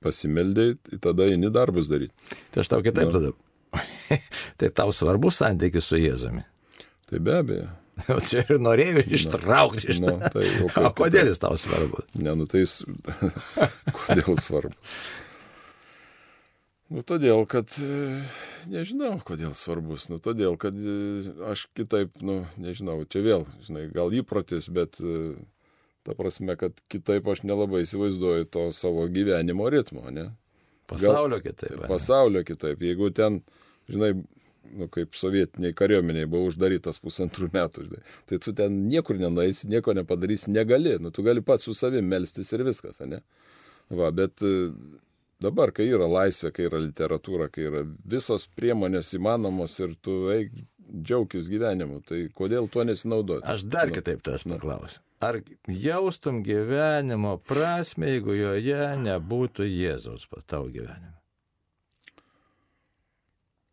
pasimeldėjai, 0.03 0.77
tai 0.87 1.01
tada 1.09 1.27
eini 1.27 1.51
darbus 1.53 1.89
daryti. 1.91 2.15
Tai 2.53 2.63
aš 2.63 2.71
tau 2.71 2.85
kitaip 2.85 3.11
tada. 3.13 3.33
tai 4.59 4.71
tau 4.73 4.93
svarbus 4.95 5.41
santykis 5.41 5.91
su 5.91 5.99
Jėzumi. 5.99 6.45
Tai 7.09 7.21
be 7.25 7.37
abejo. 7.41 7.69
O 8.15 8.21
čia 8.23 8.45
ir 8.47 8.61
norėjau 8.63 9.01
ištraukti 9.11 9.89
iš 9.91 9.97
to. 9.99 10.13
Na, 10.21 10.29
tai, 10.31 10.45
o, 10.63 10.69
o 10.87 10.91
kodėl 10.95 11.27
jis 11.27 11.41
tau 11.41 11.57
svarbus? 11.59 12.05
Ne, 12.15 12.31
nu 12.31 12.47
tai 12.47 12.61
jis... 12.63 12.77
kodėl 14.05 14.39
svarbu? 14.39 14.77
Nu, 16.89 17.03
todėl, 17.05 17.43
kad, 17.45 17.69
nežinau, 18.69 19.19
kodėl 19.25 19.53
svarbus. 19.53 20.07
Nu, 20.09 20.17
todėl, 20.17 20.57
kad 20.57 20.73
aš 21.51 21.67
kitaip, 21.77 22.15
nu, 22.25 22.41
nežinau, 22.57 23.03
čia 23.05 23.21
vėl, 23.25 23.45
žinai, 23.65 23.85
gal 23.93 24.13
įprotis, 24.17 24.71
bet 24.73 24.97
Ta 26.03 26.15
prasme, 26.15 26.55
kad 26.55 26.73
kitaip 26.89 27.27
aš 27.27 27.43
nelabai 27.43 27.83
įsivaizduoju 27.83 28.47
to 28.53 28.61
savo 28.73 29.03
gyvenimo 29.11 29.67
ritmo, 29.69 30.07
ne? 30.09 30.29
Pasaulio 30.89 31.37
Gal, 31.37 31.43
kitaip. 31.51 31.75
Ne? 31.75 31.89
Pasaulio 31.91 32.43
kitaip. 32.47 32.81
Jeigu 32.81 33.09
ten, 33.13 33.41
žinai, 33.91 34.13
nu, 34.79 34.87
kaip 34.89 35.17
sovietiniai 35.19 35.75
kariuomeniai 35.77 36.29
buvo 36.29 36.47
uždarytas 36.49 37.01
pusantrų 37.03 37.51
metų, 37.53 37.85
žinai, 37.89 38.01
tai 38.31 38.39
tu 38.41 38.55
ten 38.55 38.79
niekur 38.87 39.19
nenaisi, 39.19 39.67
nieko 39.69 39.93
nepadarysi, 39.97 40.53
negali. 40.55 40.95
Nu, 41.03 41.11
tu 41.13 41.25
gali 41.27 41.43
pats 41.45 41.67
su 41.67 41.75
savim 41.77 42.07
melstis 42.09 42.49
ir 42.55 42.63
viskas, 42.65 43.03
ne? 43.05 43.21
Va, 43.93 44.09
bet 44.15 44.41
e, 44.45 44.71
dabar, 45.43 45.73
kai 45.75 45.87
yra 45.89 46.07
laisvė, 46.09 46.51
kai 46.55 46.67
yra 46.69 46.81
literatūra, 46.83 47.49
kai 47.53 47.67
yra 47.69 47.83
visos 48.07 48.47
priemonės 48.57 49.13
įmanomos 49.17 49.77
ir 49.81 49.95
tu 50.03 50.29
eik 50.33 50.53
džiaugtis 50.89 51.49
gyvenimu, 51.51 52.01
tai 52.07 52.25
kodėl 52.35 52.69
tuo 52.71 52.85
nesinaudoti? 52.87 53.45
Aš 53.47 53.67
dar 53.69 53.93
kitaip 53.93 54.23
tas 54.25 54.45
paklausiu. 54.47 55.01
Ar 55.19 55.41
jaustum 55.67 56.41
gyvenimo 56.45 57.35
prasme, 57.43 58.13
jeigu 58.15 58.37
joje 58.37 58.83
nebūtų 59.03 59.67
Jėzaus 59.67 60.29
pas 60.31 60.45
tavo 60.47 60.69
gyvenime? 60.71 61.17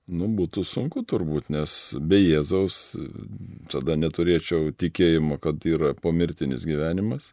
Nu, 0.07 0.29
būtų 0.39 0.63
sunku 0.67 1.03
turbūt, 1.07 1.49
nes 1.51 1.95
be 1.99 2.19
Jėzaus 2.21 2.95
tada 3.71 3.97
neturėčiau 3.99 4.71
tikėjimo, 4.79 5.39
kad 5.43 5.63
yra 5.67 5.95
pomirtinis 5.99 6.67
gyvenimas. 6.67 7.33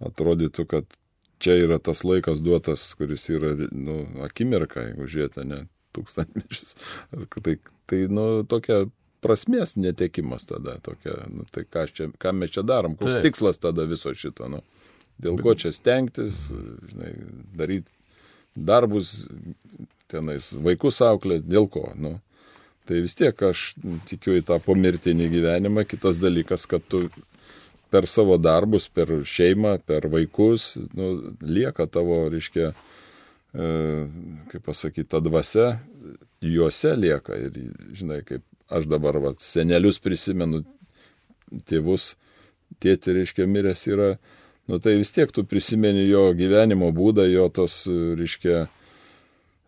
Atrodytų, 0.00 0.66
kad 0.68 0.96
čia 1.40 1.56
yra 1.64 1.80
tas 1.82 2.04
laikas 2.06 2.42
duotas, 2.44 2.90
kuris 2.98 3.26
yra, 3.32 3.54
nu, 3.72 4.02
akimirka, 4.26 4.90
jeigu 4.90 5.08
žiūrėte, 5.10 5.44
ne 5.48 5.60
tūkstantmečius. 5.96 6.76
Tai, 7.42 7.56
tai 7.90 8.00
nu, 8.12 8.26
tokia 8.48 8.84
prasmės 9.24 9.76
netekimas 9.80 10.46
tada 10.48 10.78
tokia, 10.84 11.16
nu, 11.32 11.46
tai 11.52 11.64
ką, 11.68 11.86
čia, 11.92 12.10
ką 12.20 12.34
mes 12.36 12.52
čia 12.54 12.64
darom, 12.66 12.96
koks 12.98 13.18
Taip. 13.18 13.26
tikslas 13.28 13.60
tada 13.62 13.86
viso 13.88 14.12
šito, 14.16 14.48
nu, 14.52 14.62
dėl 15.20 15.40
ko 15.42 15.56
čia 15.58 15.72
stengtis, 15.76 16.46
žinai, 16.92 17.12
daryti 17.56 17.92
darbus, 18.56 19.12
tenais 20.10 20.50
vaikus 20.52 21.00
auklė, 21.06 21.40
dėl 21.44 21.68
ko, 21.70 21.90
nu. 21.96 22.18
Tai 22.88 22.98
vis 23.04 23.14
tiek 23.14 23.42
aš 23.46 23.74
tikiu 24.08 24.34
į 24.40 24.44
tą 24.48 24.56
pomirtinį 24.64 25.28
gyvenimą, 25.30 25.84
kitas 25.86 26.18
dalykas, 26.18 26.64
kad 26.66 26.82
tu 26.90 27.04
per 27.90 28.06
savo 28.08 28.36
darbus, 28.40 28.88
per 28.88 29.10
šeimą, 29.26 29.76
per 29.86 30.06
vaikus, 30.12 30.76
nu, 30.96 31.34
lieka 31.42 31.86
tavo, 31.90 32.22
reiškia, 32.32 32.70
e, 32.70 33.68
kaip 34.52 34.66
pasakyti, 34.66 35.08
ta 35.10 35.20
dvasia, 35.24 35.72
juose 36.40 36.94
lieka 36.96 37.38
ir, 37.38 37.56
žinai, 37.96 38.22
kaip 38.26 38.44
aš 38.70 38.86
dabar 38.90 39.18
va, 39.22 39.34
senelius 39.42 39.98
prisimenu, 40.02 40.62
tėvus, 41.66 42.14
tėti, 42.82 43.16
reiškia, 43.18 43.48
miręs 43.50 43.86
yra, 43.90 44.12
nu 44.70 44.78
tai 44.82 44.94
vis 45.00 45.10
tiek 45.10 45.32
tu 45.34 45.42
prisimeni 45.48 46.06
jo 46.06 46.28
gyvenimo 46.38 46.92
būdą, 46.94 47.26
jo 47.26 47.48
tos, 47.54 47.82
reiškia, 47.90 48.68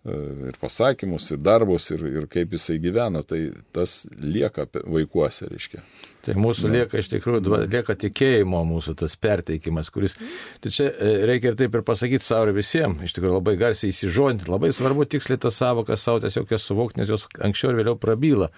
ir 0.05 0.57
pasakymus, 0.59 1.29
ir 1.31 1.39
darbus, 1.39 1.87
ir, 1.95 2.01
ir 2.11 2.25
kaip 2.31 2.57
jisai 2.57 2.79
gyvena, 2.83 3.23
tai 3.23 3.53
tas 3.75 4.01
lieka 4.19 4.67
vaikuose, 4.75 5.47
reiškia. 5.47 5.83
Tai 6.27 6.35
mūsų 6.43 6.67
Na. 6.67 6.81
lieka 6.81 6.99
iš 6.99 7.11
tikrųjų, 7.13 7.61
lieka 7.71 7.95
tikėjimo 7.99 8.65
mūsų 8.67 8.97
tas 8.99 9.15
perteikimas, 9.19 9.93
kuris, 9.95 10.17
tai 10.63 10.75
čia 10.75 10.89
e, 10.91 11.13
reikia 11.31 11.53
ir 11.53 11.59
taip 11.61 11.79
ir 11.79 11.87
pasakyti 11.87 12.27
savo 12.27 12.51
visiems, 12.57 13.05
iš 13.07 13.15
tikrųjų 13.15 13.37
labai 13.39 13.55
garsiai 13.61 13.95
įsižodinti, 13.95 14.51
labai 14.51 14.73
svarbu 14.75 15.07
tiksliai 15.15 15.39
tas 15.43 15.59
savokas 15.63 16.03
savo 16.03 16.23
tiesiog 16.27 16.51
jas 16.51 16.67
suvokti, 16.67 17.03
nes 17.03 17.15
jos 17.15 17.29
anksčiau 17.39 17.71
ir 17.71 17.83
vėliau 17.83 17.99
prabyla. 18.03 18.51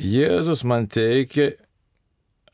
Jėzus 0.00 0.64
man 0.66 0.90
teikia 0.90 1.52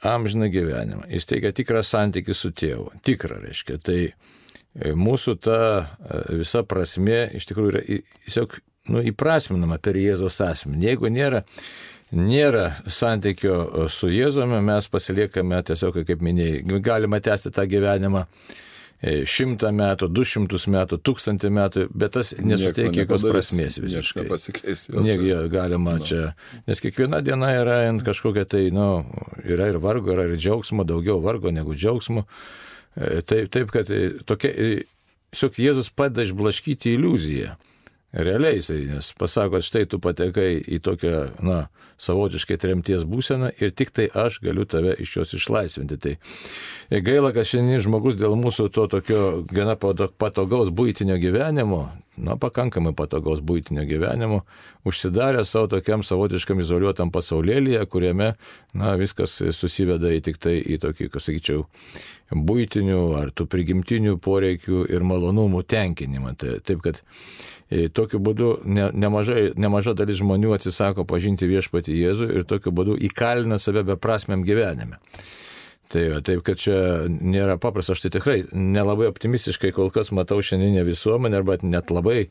amžiną 0.05 0.51
gyvenimą. 0.53 1.07
Jis 1.11 1.29
teikia 1.31 1.53
tikrą 1.57 1.83
santykį 1.87 2.37
su 2.37 2.53
tėvu. 2.57 2.91
Tikrą, 3.07 3.41
reiškia. 3.45 3.79
Tai 3.85 4.01
mūsų 4.99 5.37
ta 5.41 5.61
visa 6.29 6.63
prasme 6.69 7.27
iš 7.39 7.49
tikrųjų 7.49 7.73
yra 7.73 7.83
tiesiog 7.87 8.59
nu, 8.93 9.03
įprasminama 9.13 9.81
per 9.83 9.99
Jėzos 9.99 10.39
asmenį. 10.45 10.91
Jeigu 10.91 11.11
nėra, 11.13 11.43
nėra 12.13 12.69
santykio 12.87 13.89
su 13.93 14.13
Jėzumi, 14.13 14.61
mes 14.65 14.91
pasiliekame 14.93 15.63
tiesiog, 15.67 16.03
kaip 16.07 16.23
minėjai, 16.23 16.63
galima 16.85 17.23
tęsti 17.25 17.55
tą 17.57 17.67
gyvenimą 17.71 18.27
E, 18.27 18.65
šimtą 19.05 19.71
metų, 19.77 20.09
du 20.09 20.25
šimtus 20.25 20.67
metų, 20.73 20.99
tūkstantį 21.05 21.51
metų, 21.53 21.87
bet 21.93 22.15
tas 22.17 22.33
nesuteikia 22.39 23.05
jokios 23.05 23.27
prasmės 23.29 23.81
visiškai. 23.83 24.27
Negi 25.05 25.35
galima 25.53 25.99
no. 25.99 26.07
čia, 26.07 26.31
nes 26.69 26.81
kiekviena 26.81 27.21
diena 27.25 27.53
yra 27.59 27.81
kažkokia 28.07 28.47
tai, 28.49 28.69
nu, 28.75 29.05
yra 29.45 29.69
ir 29.73 29.81
vargo, 29.85 30.15
yra 30.17 30.29
ir 30.31 30.41
džiaugsmo, 30.41 30.87
daugiau 30.89 31.21
vargo 31.25 31.53
negu 31.53 31.77
džiaugsmo. 31.77 32.25
E, 32.97 33.21
taip, 33.29 33.51
taip 33.53 33.73
kad 33.75 33.93
e, 33.93 34.07
tokia, 34.25 34.55
tiesiog 35.37 35.61
Jėzus 35.61 35.93
padeda 35.93 36.25
išblaškyti 36.25 36.97
iliuziją. 36.97 37.57
Realiai 38.15 38.61
jisai, 38.61 38.85
nes 38.87 39.09
pasako, 39.19 39.59
štai 39.65 39.85
tu 39.91 39.99
patekai 40.01 40.61
į 40.63 40.79
tokią, 40.85 41.19
na, 41.45 41.67
savotiškai 42.01 42.57
tremties 42.61 43.03
būseną 43.09 43.51
ir 43.61 43.73
tik 43.77 43.91
tai 43.93 44.07
aš 44.09 44.39
galiu 44.45 44.65
tave 44.69 44.95
iš 45.03 45.17
jos 45.19 45.35
išlaisvinti. 45.37 45.99
Tai 45.99 47.01
gaila, 47.03 47.33
kad 47.37 47.49
šiandien 47.49 47.83
žmogus 47.85 48.17
dėl 48.21 48.39
mūsų 48.39 48.69
to 48.73 48.87
tokio 48.93 49.23
gana 49.51 49.77
patogaus 49.77 50.71
būtinio 50.71 51.19
gyvenimo, 51.21 51.89
na, 52.17 52.37
pakankamai 52.41 52.93
patogaus 52.97 53.43
būtinio 53.45 53.85
gyvenimo, 53.89 54.43
užsidarė 54.89 55.45
savo 55.47 55.69
tokiam 55.77 56.05
savotiškam 56.07 56.61
izoliuotam 56.63 57.13
pasaulėlyje, 57.15 57.83
kuriame, 57.93 58.33
na, 58.77 58.95
viskas 59.01 59.39
susiveda 59.57 60.13
į 60.17 60.23
tik 60.29 60.41
tai 60.43 60.57
į 60.61 60.81
tokį, 60.83 61.11
kas 61.13 61.29
sakyčiau, 61.29 61.67
būtinių 62.33 63.01
ar 63.21 63.33
tų 63.37 63.47
prigimtinių 63.53 64.17
poreikių 64.23 64.87
ir 64.91 65.07
malonumų 65.07 65.63
tenkinimą. 65.71 66.35
Tai, 66.41 66.59
taip, 66.67 66.83
kad 66.85 67.03
e, 67.71 67.87
tokiu 67.89 68.21
būdu 68.23 68.53
ne, 68.67 68.91
nemažai, 68.93 69.53
nemaža 69.57 69.95
dalis 69.99 70.21
žmonių 70.23 70.57
atsisako 70.57 71.07
pažinti 71.09 71.49
viešpatį 71.51 72.01
Jėzų 72.03 72.31
ir 72.35 72.47
tokiu 72.49 72.75
būdu 72.75 72.99
įkalina 73.11 73.61
save 73.63 73.85
beprasmiam 73.87 74.47
gyvenime. 74.47 74.99
Tai 75.93 76.03
va, 76.11 76.21
taip, 76.25 76.43
kad 76.47 76.59
čia 76.59 76.77
nėra 77.07 77.59
paprasta, 77.63 77.95
aš 77.95 78.03
tai 78.07 78.11
tikrai 78.17 78.41
nelabai 78.51 79.07
optimistiškai 79.07 79.71
kol 79.77 79.93
kas 79.95 80.11
matau 80.15 80.41
šiandieninę 80.43 80.83
visuomenę, 80.89 81.39
arba 81.39 81.59
net 81.63 81.93
labai, 81.95 82.27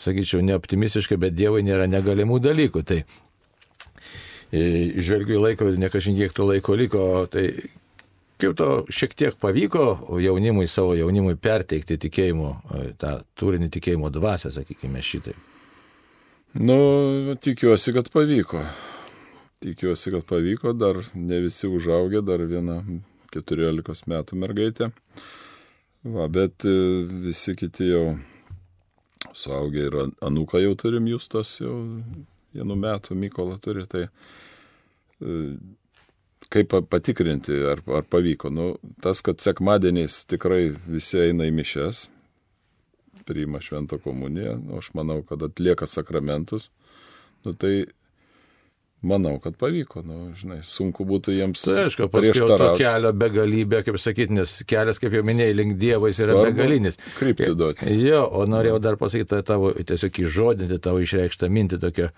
sakyčiau, 0.00 0.42
neoptimistiškai, 0.44 1.16
bet 1.20 1.36
Dievui 1.36 1.64
nėra 1.64 1.88
negalimų 1.88 2.40
dalykų. 2.44 2.82
Tai 2.90 2.98
e, 3.00 4.62
žvelgiu 5.00 5.38
į 5.38 5.44
laiką, 5.46 5.70
ne 5.80 5.92
kažin 5.92 6.18
kiek 6.20 6.36
to 6.36 6.48
laiko 6.50 6.76
liko, 6.76 7.06
tai 7.32 7.46
kaip 8.40 8.56
to 8.60 8.68
šiek 8.92 9.16
tiek 9.16 9.40
pavyko 9.40 9.86
jaunimui, 10.20 10.68
savo 10.68 10.92
jaunimui 10.98 11.36
perteikti 11.40 11.96
tikėjimo, 12.04 12.52
e, 12.52 12.86
tą 13.00 13.16
turinį 13.40 13.72
tikėjimo 13.78 14.12
dvasę, 14.12 14.52
sakykime, 14.60 15.00
šitai. 15.04 15.36
Nu, 16.60 16.80
tikiuosi, 17.40 17.94
kad 17.96 18.12
pavyko 18.12 18.64
tikiuosi, 19.60 20.10
kad 20.14 20.26
pavyko, 20.28 20.72
dar 20.72 21.02
ne 21.14 21.40
visi 21.44 21.68
užaugę, 21.68 22.22
dar 22.24 22.42
viena 22.48 22.80
14 23.34 24.08
metų 24.10 24.38
mergaitė. 24.40 24.90
Va, 26.00 26.26
bet 26.32 26.64
e, 26.64 26.76
visi 27.26 27.52
kiti 27.60 27.90
jau 27.90 28.04
suaugę 29.36 29.82
ir 29.88 29.98
anūką 30.24 30.62
jau 30.64 30.72
turim, 30.80 31.10
Justas 31.12 31.58
jau 31.60 31.74
vienų 32.56 32.76
metų, 32.80 33.18
Mykola 33.20 33.58
turi, 33.62 33.84
tai 33.90 34.06
e, 34.08 35.36
kaip 36.50 36.72
patikrinti, 36.90 37.54
ar, 37.68 37.84
ar 38.00 38.08
pavyko. 38.08 38.50
Nu, 38.50 38.72
tas, 39.04 39.20
kad 39.26 39.44
sekmadieniais 39.44 40.22
tikrai 40.30 40.70
visi 40.88 41.20
eina 41.20 41.46
į 41.46 41.54
mišes, 41.60 42.06
priima 43.28 43.60
šventą 43.62 44.00
komuniją, 44.02 44.56
nu, 44.64 44.80
aš 44.80 44.90
manau, 44.96 45.20
kad 45.26 45.44
atlieka 45.46 45.86
sakramentus, 45.86 46.70
nu, 47.44 47.52
tai 47.52 47.84
Manau, 49.00 49.38
kad 49.40 49.54
pavyko, 49.56 50.02
nu, 50.04 50.16
žinai, 50.36 50.58
sunku 50.66 51.06
būtų 51.08 51.32
jiems. 51.32 51.62
Tai 51.64 51.86
aišku, 51.86 52.10
paskui 52.12 52.34
to 52.36 52.66
kelio 52.76 53.12
begalybė, 53.16 53.80
kaip 53.86 53.96
sakyti, 53.96 54.34
nes 54.36 54.52
kelias, 54.68 55.00
kaip 55.00 55.14
jau 55.16 55.22
minėjai, 55.24 55.54
link 55.56 55.78
Dievo 55.80 56.10
jis 56.10 56.18
yra 56.20 56.34
Svarbu 56.36 56.50
begalinis. 56.50 57.00
Krypti 57.16 57.48
duoti. 57.56 57.88
Jo, 57.96 58.26
o 58.28 58.44
norėjau 58.44 58.76
dar 58.84 58.98
pasakyti 59.00 59.40
tavo, 59.48 59.72
tiesiog 59.72 60.20
įžodinti 60.26 60.78
tavo 60.84 61.00
išreikštą 61.00 61.48
mintį 61.48 61.80
tokią. 61.86 62.10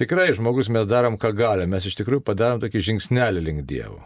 Tikrai, 0.00 0.30
žmogus, 0.38 0.72
mes 0.72 0.88
darom, 0.88 1.20
ką 1.20 1.34
galime, 1.36 1.74
mes 1.74 1.90
iš 1.90 2.00
tikrųjų 2.00 2.24
padarom 2.24 2.64
tokį 2.64 2.86
žingsnelį 2.86 3.44
link 3.50 3.68
Dievo. 3.68 4.00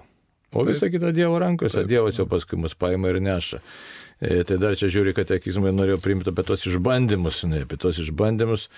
O 0.55 0.65
visa 0.67 0.89
kita 0.91 1.11
Dievo 1.15 1.39
rankose, 1.43 1.83
Taip. 1.83 1.91
Dievas 1.91 2.19
jau 2.21 2.29
paskui 2.31 2.61
mus 2.61 2.77
paima 2.79 3.11
ir 3.11 3.21
neša. 3.25 3.61
E, 4.23 4.45
tai 4.47 4.57
dar 4.63 4.77
čia 4.79 4.87
žiūri, 4.95 5.11
kad 5.17 5.27
tekizmai 5.27 5.73
norėjo 5.75 5.99
priimti 6.01 6.31
apie 6.31 6.45
tos 6.47 6.63
išbandymus, 6.71 7.41
ne, 7.51 7.65
apie 7.67 7.77
tos 7.83 7.99
išbandymus, 7.99 8.69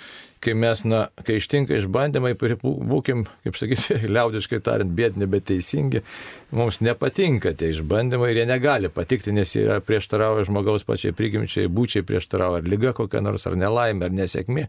kai 0.42 0.54
mes, 0.56 0.80
na, 0.88 1.02
kai 1.28 1.36
ištinka 1.36 1.76
išbandymai, 1.76 2.32
būkim, 2.40 3.26
kaip 3.44 3.60
sakyti, 3.60 3.98
liaudiškai 4.16 4.62
tariant, 4.64 4.94
bėdini, 4.96 5.28
bet 5.30 5.44
teisingi, 5.52 6.00
mums 6.56 6.80
nepatinka 6.80 7.52
tie 7.52 7.68
išbandymai 7.74 8.32
ir 8.32 8.40
jie 8.40 8.48
negali 8.48 8.90
patikti, 8.90 9.36
nes 9.36 9.52
jie 9.52 9.68
prieštarauja 9.84 10.48
žmogaus 10.48 10.88
pačiai 10.88 11.14
prigimčiai, 11.16 11.68
būčiai 11.68 12.06
prieštarauja 12.08 12.64
ar 12.64 12.72
lyga 12.72 12.96
kokia 12.96 13.20
nors, 13.22 13.44
ar 13.46 13.60
nelaimė, 13.60 14.08
ar 14.08 14.18
nesėkmė 14.24 14.66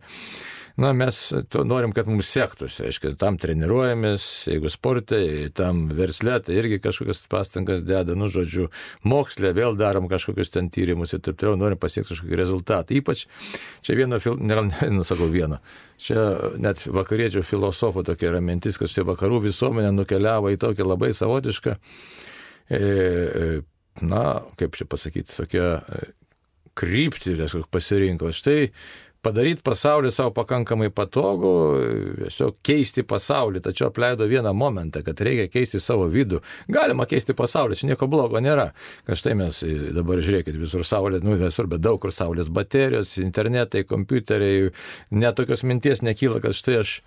na, 0.78 0.92
mes 0.94 1.18
norim, 1.66 1.92
kad 1.96 2.10
mums 2.10 2.30
sektųsi, 2.30 2.84
aiškiai, 2.88 3.16
tam 3.18 3.40
treniruojamės, 3.42 4.26
jeigu 4.52 4.70
sportai, 4.70 5.50
tam 5.58 5.88
versle, 5.98 6.36
tai 6.46 6.60
irgi 6.60 6.78
kažkokias 6.84 7.24
pastangas 7.32 7.82
deda, 7.86 8.14
nu, 8.18 8.30
žodžiu, 8.30 8.68
mokslė, 9.08 9.56
vėl 9.58 9.78
darom 9.80 10.06
kažkokius 10.12 10.54
ten 10.54 10.70
tyrimus 10.74 11.16
ir 11.16 11.24
taip 11.26 11.40
toliau, 11.42 11.58
norim 11.58 11.82
pasiekti 11.82 12.14
kažkokį 12.14 12.38
rezultatą. 12.38 12.98
Ypač 12.98 13.26
čia 13.86 13.98
vieno, 13.98 14.20
fil... 14.22 14.38
ne, 14.38 14.60
nusakau 14.94 15.30
vieno, 15.34 15.58
čia 16.02 16.28
net 16.62 16.86
vakariečių 16.86 17.42
filosofų 17.48 18.06
tokia 18.12 18.30
yra 18.36 18.44
mintis, 18.46 18.78
kad 18.78 18.94
čia 18.94 19.08
vakarų 19.08 19.48
visuomenė 19.48 19.96
nukeliavo 19.96 20.54
į 20.54 20.62
tokią 20.62 20.86
labai 20.86 21.10
savotišką, 21.18 21.74
e, 22.70 22.78
e, 22.78 23.50
na, 24.06 24.24
kaip 24.62 24.78
čia 24.78 24.86
pasakyti, 24.86 25.34
tokią 25.34 25.74
e, 25.82 26.06
kryptį 26.78 27.40
pasirinko. 27.74 28.30
Štai 28.30 28.70
padaryti 29.28 29.64
pasaulį 29.66 30.12
savo 30.16 30.32
pakankamai 30.38 30.90
patogų, 30.96 31.54
tiesiog 32.24 32.58
keisti 32.66 33.04
pasaulį, 33.08 33.62
tačiau 33.68 33.90
apleido 33.92 34.28
vieną 34.30 34.54
momentą, 34.56 35.04
kad 35.06 35.20
reikia 35.28 35.50
keisti 35.52 35.82
savo 35.84 36.08
vidų. 36.12 36.42
Galima 36.72 37.08
keisti 37.10 37.36
pasaulį, 37.38 37.80
čia 37.80 37.92
nieko 37.92 38.08
blogo 38.12 38.40
nėra. 38.44 38.70
Kad 39.08 39.20
štai 39.20 39.36
mes 39.40 39.60
dabar 39.96 40.22
žiūrėkit 40.24 40.60
visur 40.60 40.86
saulė, 40.88 41.20
nu 41.26 41.36
visur, 41.42 41.68
bet 41.72 41.84
daug 41.84 42.00
kur 42.04 42.14
saulės 42.16 42.52
baterijos, 42.54 43.18
internetai, 43.22 43.84
kompiuteriai, 43.88 44.72
netokios 45.12 45.66
minties 45.68 46.04
nekyla, 46.06 46.42
kad 46.44 46.56
štai 46.58 46.80
aš 46.84 46.98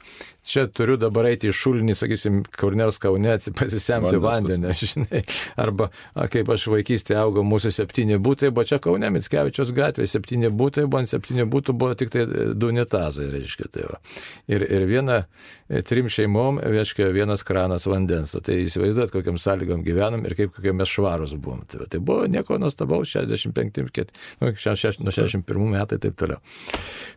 čia 0.44 0.66
turiu 0.72 0.96
dabar 1.00 1.28
eiti 1.30 1.50
į 1.50 1.54
šulinį, 1.56 1.94
sakysim, 1.96 2.40
kur 2.58 2.74
nors 2.78 2.98
kaune 3.02 3.36
pasisemti 3.56 4.20
vandenį, 4.22 4.72
žinai. 4.80 5.22
Arba, 5.60 5.90
a, 6.14 6.26
kaip 6.32 6.50
aš 6.52 6.66
vaikystėje 6.72 7.20
augau, 7.20 7.44
mūsų 7.46 7.72
septyni 7.74 8.18
būtai, 8.22 8.52
buvo 8.54 8.66
čia 8.68 8.80
kaune, 8.82 9.10
Mitskevičios 9.14 9.72
gatvėje, 9.76 10.14
septyni 10.14 10.50
būtai, 10.50 10.86
buvo 10.88 11.02
ant 11.02 11.12
septynių 11.12 11.46
būtų, 11.52 11.76
buvo 11.76 11.96
tik 11.98 12.09
tai 12.12 12.24
du 12.54 12.70
unitazai, 12.70 13.28
reiškia. 13.32 13.68
Tai 13.74 13.86
va. 13.88 14.00
ir, 14.50 14.64
ir 14.64 14.86
viena, 14.90 15.20
e, 15.68 15.82
trim 15.86 16.10
šeimom, 16.12 16.60
reiškia, 16.64 17.10
vienas 17.14 17.44
kranas 17.46 17.86
vandens. 17.90 18.34
Tai 18.34 18.58
įsivaizduot, 18.64 19.12
kokiam 19.14 19.38
sąlygom 19.40 19.84
gyvenam 19.86 20.26
ir 20.26 20.36
kaip 20.38 20.54
kokie 20.56 20.74
mes 20.76 20.90
švarus 20.90 21.36
buvom. 21.38 21.64
Tai, 21.70 21.84
va. 21.84 21.88
tai 21.90 22.02
buvo 22.02 22.26
nieko 22.30 22.58
nuostabaus, 22.60 23.14
65, 23.14 24.12
nu, 24.42 24.52
60, 24.52 25.04
nuo 25.06 25.14
61 25.14 25.72
metai 25.76 26.00
ir 26.00 26.04
taip 26.08 26.20
toliau. 26.20 26.42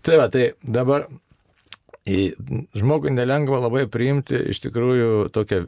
Tai 0.05 0.21
va, 0.21 0.29
tai 0.31 0.51
dabar 0.63 1.09
žmogui 2.03 3.13
nelengva 3.15 3.61
labai 3.63 3.85
priimti 3.87 4.35
iš 4.51 4.59
tikrųjų 4.65 5.29
tokią 5.31 5.61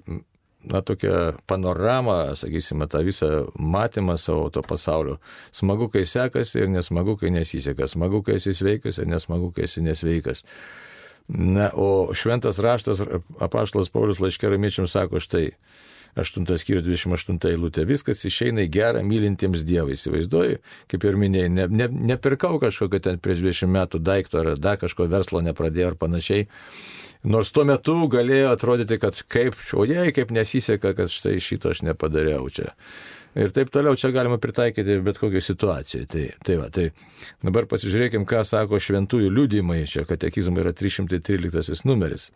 na, 0.72 0.82
tokią 0.82 1.38
panoramą, 1.48 2.36
sakysime, 2.36 2.88
tą 2.88 3.04
visą 3.04 3.28
matymą 3.60 4.18
savo 4.18 4.50
to 4.50 4.62
pasaulio. 4.62 5.18
Smagu, 5.52 5.90
kai 5.90 6.06
sekasi 6.06 6.64
ir 6.64 6.70
nesmagu, 6.70 7.18
kai 7.18 7.32
nesiseka. 7.32 7.88
Smagu, 7.88 8.24
kai 8.24 8.40
esi 8.40 8.54
sveikas 8.54 9.00
ir 9.02 9.08
nesmagu, 9.12 9.52
kai 9.56 9.68
esi 9.70 9.84
nesveikas. 9.86 10.44
Na, 11.28 11.72
o 11.74 12.14
šventas 12.14 12.60
raštas, 12.62 13.02
apaštalas 13.42 13.90
Paulius 13.90 14.22
laiškė 14.22 14.52
ramiečiams 14.52 14.94
sako 14.94 15.22
štai, 15.24 15.48
8 16.16 16.58
skyrius 16.62 16.86
28 16.88 17.50
eilutė. 17.52 17.86
Viskas 17.88 18.24
išeina 18.28 18.64
į 18.66 18.72
gerą 18.72 19.02
mylintiems 19.04 19.66
Dievą. 19.68 19.96
Įsivaizduoju, 19.96 20.62
kaip 20.92 21.08
ir 21.08 21.18
minėjai, 21.20 21.50
ne, 21.52 21.66
ne, 21.68 21.90
nepirkau 22.14 22.56
kažkokio 22.64 23.02
ten 23.04 23.20
prieš 23.20 23.44
20 23.44 23.74
metų 23.76 24.00
daikto 24.04 24.40
ar 24.42 24.54
dar 24.60 24.80
kažko 24.82 25.10
verslo 25.12 25.44
nepradėjau 25.44 25.92
ar 25.92 26.00
panašiai. 26.00 26.48
Nors 27.26 27.50
tuo 27.52 27.66
metu 27.66 27.98
galėjo 28.12 28.52
atrodyti, 28.54 29.00
kad 29.02 29.18
kaip, 29.34 29.58
o 29.74 29.84
jei 29.90 30.14
kaip 30.14 30.32
nesiseka, 30.36 30.94
kad 30.98 31.10
štai 31.10 31.40
šito 31.42 31.72
aš 31.74 31.82
nepadariau 31.88 32.48
čia. 32.54 32.76
Ir 33.36 33.52
taip 33.52 33.72
toliau 33.74 33.98
čia 34.00 34.14
galima 34.16 34.38
pritaikyti 34.40 35.02
bet 35.04 35.18
kokiai 35.20 35.44
situacijai. 35.44 36.06
Tai, 36.08 36.24
tai, 36.46 36.56
va, 36.62 36.70
tai 36.72 36.86
dabar 37.44 37.68
pasižiūrėkim, 37.68 38.24
ką 38.30 38.46
sako 38.48 38.80
šventųjų 38.80 39.34
liūdimai. 39.34 39.82
Čia 39.92 40.06
katekizmai 40.08 40.64
yra 40.64 40.72
313 40.72 41.84
numeris. 41.90 42.30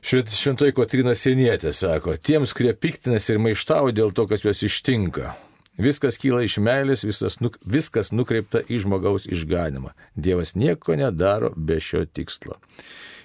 Šventoji 0.00 0.72
Kotrina 0.72 1.12
Senietė 1.14 1.74
sako, 1.76 2.16
tiems, 2.16 2.54
kurie 2.56 2.72
piktinasi 2.72 3.34
ir 3.34 3.42
maištauja 3.44 3.94
dėl 3.98 4.14
to, 4.16 4.24
kas 4.30 4.46
juos 4.46 4.62
ištinka. 4.64 5.34
Viskas 5.80 6.18
kyla 6.20 6.42
iš 6.44 6.58
meilės, 6.60 7.04
viskas, 7.06 7.38
nuk, 7.40 7.56
viskas 7.64 8.10
nukreipta 8.12 8.60
į 8.64 8.82
žmogaus 8.84 9.28
išganimą. 9.28 9.94
Dievas 10.16 10.56
nieko 10.56 10.96
nedaro 10.98 11.52
be 11.56 11.78
šio 11.80 12.06
tikslo. 12.08 12.58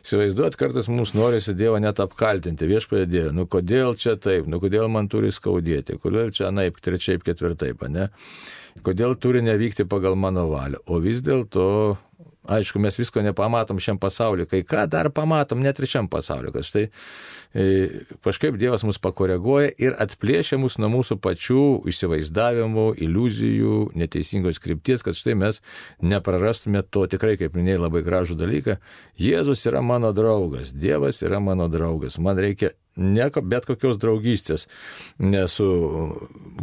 Įsivaizduot, 0.05 0.53
kartais 0.59 0.85
mums 0.91 1.15
norisi 1.17 1.55
Dievą 1.57 1.79
net 1.81 1.97
apkaltinti, 2.03 2.67
viešpėdė 2.69 3.05
Dievą, 3.09 3.31
nu 3.33 3.47
kodėl 3.49 3.95
čia 3.97 4.13
taip, 4.21 4.45
nu 4.45 4.59
kodėl 4.61 4.85
man 4.93 5.09
turi 5.09 5.31
skaudėti, 5.33 5.97
kodėl 6.03 6.29
čia 6.35 6.51
naip, 6.53 6.77
trečiaip, 6.83 7.23
ketvirtaip, 7.25 7.81
ne? 7.89 8.11
Kodėl 8.85 9.15
turi 9.17 9.41
nevykti 9.41 9.87
pagal 9.89 10.19
mano 10.19 10.45
valią. 10.51 10.83
O 10.85 10.99
vis 11.01 11.23
dėlto 11.25 11.65
Aišku, 12.47 12.79
mes 12.79 12.97
visko 12.99 13.21
nepamatom 13.25 13.79
šiam 13.81 13.97
pasauliu, 14.01 14.45
kai 14.49 14.61
ką 14.67 14.85
dar 14.91 15.09
pamatom 15.13 15.63
net 15.63 15.79
ir 15.79 15.89
šiam 15.89 16.09
pasauliu, 16.11 16.51
kad 16.53 16.67
štai 16.67 16.85
e, 16.85 17.65
kažkaip 18.25 18.59
Dievas 18.61 18.85
mus 18.85 18.99
pakoreguoja 19.01 19.71
ir 19.81 19.97
atplėšia 20.01 20.59
mus 20.61 20.77
nuo 20.81 20.91
mūsų 20.93 21.17
pačių 21.23 21.65
įsivaizdavimų, 21.89 22.87
iliuzijų, 23.01 23.79
neteisingos 23.97 24.61
krypties, 24.61 25.05
kad 25.05 25.17
štai 25.17 25.37
mes 25.41 25.61
neprarastume 26.05 26.85
to 26.85 27.07
tikrai, 27.09 27.35
kaip 27.41 27.57
minėjai, 27.57 27.81
labai 27.87 28.05
gražų 28.05 28.37
dalyką. 28.39 28.79
Jėzus 29.21 29.65
yra 29.65 29.81
mano 29.81 30.13
draugas, 30.15 30.73
Dievas 30.75 31.23
yra 31.25 31.41
mano 31.41 31.69
draugas, 31.71 32.19
man 32.21 32.37
reikia 32.41 32.75
ne 32.95 33.27
bet 33.43 33.65
kokios 33.67 33.99
draugystės, 33.99 34.67
ne 35.19 35.45
su 35.51 35.67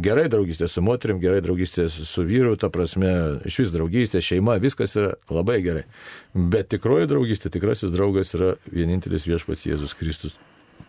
gerai 0.01 0.25
draugystė 0.31 0.67
su 0.71 0.81
moterim, 0.85 1.19
gerai 1.21 1.43
draugystė 1.45 1.89
su 1.93 2.25
vyru, 2.27 2.55
ta 2.57 2.71
prasme, 2.73 3.13
iš 3.45 3.59
vis 3.63 3.73
draugystė, 3.73 4.21
šeima, 4.23 4.57
viskas 4.61 4.97
yra 4.97 5.13
labai 5.29 5.59
gerai. 5.65 5.85
Bet 6.33 6.71
tikroji 6.73 7.11
draugystė, 7.11 7.53
tikrasis 7.53 7.93
draugas 7.93 8.33
yra 8.37 8.55
vienintelis 8.71 9.29
viešpats 9.29 9.67
Jėzus 9.69 9.95
Kristus. 9.97 10.39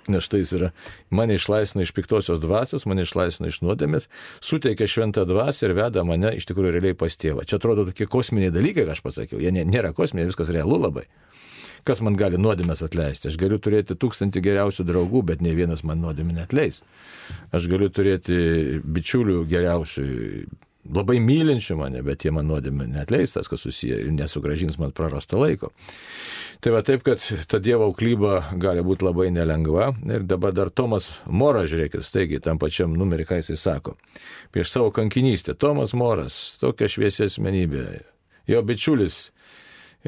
Nes 0.08 0.24
štai 0.26 0.42
jis 0.42 0.50
yra, 0.52 0.68
mane 1.08 1.38
išlaisvino 1.38 1.84
iš 1.84 1.94
piktosios 1.96 2.40
dvasios, 2.40 2.84
mane 2.84 3.06
išlaisvino 3.06 3.48
iš 3.48 3.62
nuodėmės, 3.64 4.10
suteikia 4.44 4.88
šventą 4.90 5.24
dvasę 5.28 5.64
ir 5.64 5.76
veda 5.78 6.04
mane 6.04 6.34
iš 6.36 6.44
tikrųjų 6.50 6.74
realiai 6.76 6.96
pas 6.98 7.16
tėvą. 7.16 7.46
Čia 7.48 7.56
atrodo 7.56 7.86
tokie 7.88 8.04
kosminiai 8.12 8.52
dalykai, 8.52 8.84
ką 8.84 8.96
aš 8.96 9.00
pasakiau. 9.04 9.40
Jie 9.40 9.52
nėra 9.64 9.94
kosminiai, 9.96 10.28
viskas 10.28 10.52
realu 10.52 10.76
labai. 10.82 11.06
Kas 11.84 12.00
man 12.00 12.16
gali 12.16 12.38
nuodėmės 12.40 12.80
atleisti? 12.86 13.28
Aš 13.28 13.36
galiu 13.40 13.58
turėti 13.60 13.96
tūkstantį 14.00 14.40
geriausių 14.44 14.86
draugų, 14.88 15.20
bet 15.28 15.42
ne 15.44 15.52
vienas 15.56 15.84
man 15.84 16.00
nuodėmė 16.00 16.38
netleis. 16.38 16.80
Aš 17.52 17.68
galiu 17.68 17.90
turėti 17.92 18.36
bičiulių 18.80 19.42
geriausių, 19.50 20.04
labai 20.92 21.18
mylinčių 21.20 21.76
mane, 21.76 22.00
bet 22.04 22.24
jie 22.24 22.32
man 22.32 22.48
nuodėmė 22.48 22.86
netleistas, 22.88 23.50
kas 23.52 23.66
susiję 23.66 23.98
ir 24.00 24.14
nesugražins 24.16 24.78
man 24.80 24.94
prarasto 24.96 25.40
laiko. 25.40 25.74
Tai 26.64 26.72
va 26.72 26.80
taip, 26.86 27.04
kad 27.04 27.20
ta 27.50 27.60
Dievo 27.60 27.90
auklyba 27.90 28.56
gali 28.60 28.80
būti 28.84 29.04
labai 29.04 29.28
nelengva. 29.34 29.90
Ir 30.08 30.24
dabar 30.28 30.56
dar 30.56 30.72
Tomas 30.72 31.10
Moras, 31.28 31.68
žiūrėkit, 31.72 32.04
staigiai 32.04 32.40
tam 32.44 32.60
pačiam 32.60 32.96
numerį, 32.96 33.28
ką 33.28 33.42
jisai 33.42 33.58
sako. 33.60 33.98
Prieš 34.56 34.72
savo 34.72 34.88
kankinystę. 34.94 35.52
Tomas 35.52 35.92
Moras, 35.92 36.56
tokia 36.64 36.88
šviesi 36.88 37.28
asmenybė. 37.28 37.84
Jo 38.48 38.64
bičiulis 38.64 39.26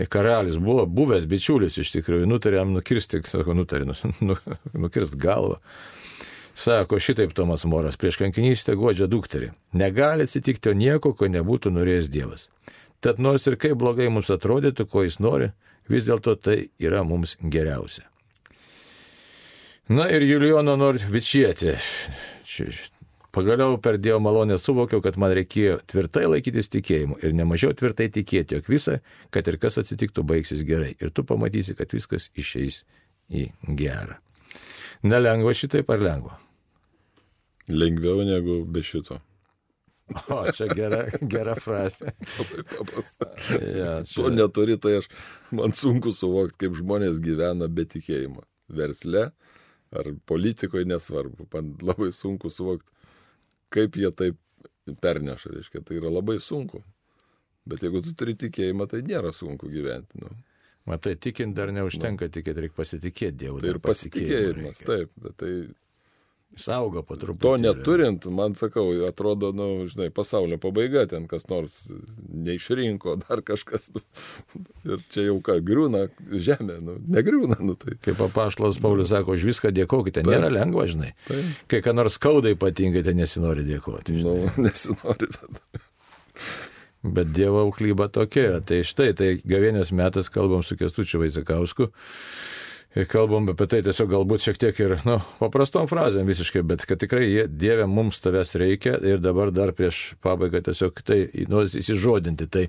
karalius 0.05 0.59
buvo 0.61 0.85
buvęs 0.87 1.25
bičiulis 1.29 1.79
iš 1.81 1.95
tikrųjų, 1.95 2.27
nutarė 2.29 2.61
jam 2.61 2.75
nukirsti, 2.77 3.23
sako, 3.25 3.55
nutarė, 3.57 3.89
nu, 3.89 3.97
nu, 4.21 4.37
nukirsti 4.87 5.21
galvą. 5.21 5.61
Sako 6.57 6.99
šitaip 7.01 7.35
Tomas 7.37 7.67
Moras, 7.69 7.99
prieš 8.01 8.17
kankinystę 8.21 8.77
godžia 8.81 9.09
dukterį. 9.13 9.51
Negali 9.77 10.25
atsitikti 10.25 10.73
nieko, 10.77 11.13
ko 11.13 11.29
nebūtų 11.29 11.73
norėjęs 11.73 12.09
Dievas. 12.13 12.49
Tad 13.05 13.21
nors 13.21 13.45
ir 13.49 13.59
kaip 13.61 13.77
blogai 13.77 14.09
mums 14.09 14.33
atrodytų, 14.33 14.87
ko 14.89 15.05
jis 15.05 15.19
nori, 15.21 15.51
vis 15.89 16.09
dėlto 16.09 16.37
tai 16.41 16.71
yra 16.81 17.05
mums 17.05 17.37
geriausia. 17.41 18.07
Na 19.93 20.09
ir 20.11 20.25
Julijono 20.27 20.75
Norvičietė. 20.81 21.77
Pagaliau 23.37 23.77
per 23.77 23.99
Dievo 24.01 24.17
malonę 24.25 24.57
suvokiau, 24.57 25.03
kad 25.05 25.19
man 25.21 25.35
reikėjo 25.37 25.83
tvirtai 25.93 26.25
laikytis 26.25 26.71
tikėjimu 26.73 27.19
ir 27.21 27.35
nemažiau 27.37 27.75
tvirtai 27.77 28.07
tikėti, 28.15 28.57
jog 28.57 28.71
visa, 28.73 28.95
kad 29.35 29.51
ir 29.51 29.59
kas 29.61 29.77
atsitiktų, 29.83 30.25
baigsis 30.25 30.63
gerai. 30.65 30.95
Ir 31.05 31.13
tu 31.13 31.21
pamatysi, 31.29 31.77
kad 31.77 31.93
viskas 31.93 32.31
išeis 32.33 32.81
į 33.29 33.51
gerą. 33.77 34.17
Nelengva 35.05 35.53
šitaip 35.53 35.93
ar 35.93 36.01
lengva? 36.01 36.39
Lengviau 37.69 38.25
negu 38.25 38.63
be 38.65 38.81
šito. 38.87 39.21
O, 40.31 40.39
čia 40.57 40.71
gera, 40.71 41.03
gera 41.21 41.59
frazė. 41.61 42.15
Labai 42.39 42.65
paprasta. 42.71 43.31
Ja, 43.53 43.93
čia... 44.07 44.17
To 44.17 44.31
neturi, 44.33 44.79
tai 44.81 45.01
aš, 45.03 45.11
man 45.53 45.77
sunku 45.77 46.15
suvokti, 46.15 46.63
kaip 46.65 46.81
žmonės 46.81 47.21
gyvena 47.21 47.69
be 47.69 47.85
tikėjimo. 47.91 48.47
Versle 48.73 49.29
ar 49.93 50.13
politikoje 50.27 50.89
nesvarbu. 50.89 51.49
Man 51.53 51.75
labai 51.83 52.13
sunku 52.15 52.51
suvokti, 52.55 52.89
kaip 53.75 53.97
jie 54.01 54.11
taip 54.15 54.39
perneša, 55.03 55.55
reiškia, 55.57 55.83
tai 55.87 55.99
yra 56.01 56.13
labai 56.13 56.39
sunku. 56.43 56.83
Bet 57.67 57.83
jeigu 57.83 58.03
tu 58.05 58.13
turi 58.15 58.37
tikėjimą, 58.39 58.87
tai 58.91 59.03
nėra 59.07 59.33
sunku 59.35 59.71
gyventi. 59.73 60.21
Nu. 60.23 60.31
Matai, 60.87 61.17
tikint 61.19 61.57
dar 61.57 61.73
neužtenka, 61.75 62.29
nu. 62.29 62.35
tikėti 62.37 62.63
reikia 62.63 62.79
pasitikėti 62.79 63.41
Dievu. 63.41 63.59
Tai 63.63 63.73
ir 63.73 63.81
pasitikėjimas, 63.83 64.83
taip, 64.87 65.11
bet 65.19 65.35
tai 65.43 65.51
Saugo 66.57 67.03
po 67.05 67.19
truputį. 67.21 67.43
To 67.45 67.55
neturint, 67.61 68.27
man 68.33 68.55
sakau, 68.57 68.87
atrodo, 69.05 69.51
nu, 69.57 69.67
žinai, 69.91 70.09
pasaulio 70.15 70.57
pabaiga, 70.61 71.03
ten 71.11 71.27
kas 71.29 71.49
nors 71.51 71.75
neišrinko, 72.33 73.19
dar 73.27 73.43
kažkas. 73.45 73.91
Nu, 73.93 74.03
ir 74.89 75.03
čia 75.13 75.27
jau 75.27 75.37
ką, 75.45 75.59
griūna 75.67 76.07
žemė, 76.33 76.79
nu, 76.85 76.97
negriūna. 77.13 77.59
Nu, 77.61 77.77
tai. 77.81 77.99
Kaip 78.01 78.17
papaštalas 78.23 78.81
Paulius 78.81 79.13
sako, 79.13 79.37
už 79.37 79.45
viską 79.51 79.75
dėkokite, 79.77 80.23
tai. 80.23 80.33
nėra 80.33 80.49
lengva, 80.55 80.87
žinai. 80.89 81.13
Tai. 81.29 81.43
Kai 81.73 81.83
ką 81.85 81.97
nors 81.99 82.17
skauda 82.17 82.55
ypatingai, 82.57 83.05
tai 83.05 83.17
nesinori 83.19 83.67
dėkoti. 83.69 84.17
Nu, 84.25 84.39
nesinori, 84.67 85.29
bet. 85.37 85.85
Bet 87.07 87.31
Dievo 87.37 87.61
auklyba 87.67 88.09
tokia 88.13 88.49
yra. 88.49 88.61
Tai 88.65 88.81
štai, 88.87 89.13
tai 89.19 89.35
gavienės 89.45 89.93
metas 89.95 90.33
kalbam 90.33 90.65
su 90.67 90.79
Kestučiu 90.79 91.21
Vaicekausku. 91.23 91.91
Kalbam 93.05 93.45
apie 93.53 93.67
tai 93.69 93.83
tiesiog 93.85 94.09
galbūt 94.09 94.41
šiek 94.47 94.59
tiek 94.61 94.79
ir, 94.81 94.93
nu, 95.05 95.19
paprastom 95.37 95.85
frazėm 95.91 96.25
visiškai, 96.31 96.63
bet 96.65 96.87
kad 96.89 97.03
tikrai 97.03 97.27
jie, 97.27 97.43
Dieve 97.45 97.85
mums 97.93 98.23
tavęs 98.25 98.55
reikia 98.57 98.95
ir 99.05 99.21
dabar 99.21 99.53
dar 99.53 99.75
prieš 99.77 100.15
pabaigą 100.25 100.63
tiesiog 100.65 101.03
tai, 101.05 101.19
nu, 101.53 101.67
įsižodinti. 101.69 102.49
Tai 102.49 102.65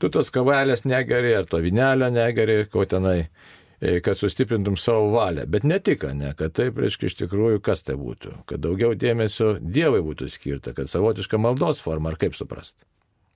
tu 0.00 0.08
tos 0.14 0.32
kavalės 0.32 0.86
negeri, 0.88 1.34
ar 1.36 1.44
to 1.50 1.60
vinelio 1.60 2.08
negeri, 2.08 2.62
ko 2.72 2.86
tenai, 2.88 3.28
e, 3.76 3.98
kad 4.00 4.16
sustiprintum 4.16 4.80
savo 4.80 5.10
valią. 5.18 5.44
Bet 5.44 5.68
ne 5.68 5.76
tik, 5.76 6.08
ne, 6.16 6.32
kad 6.40 6.56
taip, 6.56 6.80
reiškia, 6.80 7.12
iš 7.12 7.20
tikrųjų, 7.20 7.60
kas 7.68 7.84
tai 7.84 8.00
būtų. 8.00 8.32
Kad 8.48 8.64
daugiau 8.64 8.96
dėmesio 8.96 9.58
Dievui 9.60 10.00
būtų 10.08 10.32
skirta, 10.32 10.72
kad 10.78 10.88
savotiška 10.88 11.36
maldos 11.36 11.84
forma, 11.84 12.14
ar 12.14 12.20
kaip 12.24 12.38
suprast. 12.38 12.78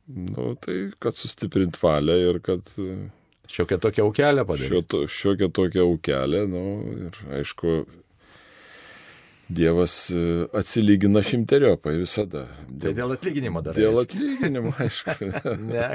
Nu, 0.08 0.54
tai 0.56 0.86
kad 1.04 1.20
sustiprint 1.20 1.76
valią 1.84 2.16
ir 2.30 2.40
kad 2.40 2.64
šiokią 3.50 3.80
tokią 3.82 4.06
aukelę 4.08 4.44
padaryti. 4.48 4.84
Šio, 4.84 5.06
šiokią 5.20 5.50
tokią 5.56 5.88
aukelę, 5.88 6.44
nu, 6.50 6.64
ir 7.08 7.20
aišku, 7.40 7.80
Dievas 9.50 10.10
e, 10.10 10.46
atsilygina 10.54 11.22
šimteriopai 11.26 11.96
visada. 11.98 12.44
Dėl, 12.68 12.84
tai 12.84 12.92
dėl 13.00 13.14
atlyginimo 13.16 13.62
dar. 13.66 13.74
Dėl 13.74 13.98
atlyginimo, 14.04 14.70
aišku. 14.84 15.30
ne. 15.66 15.88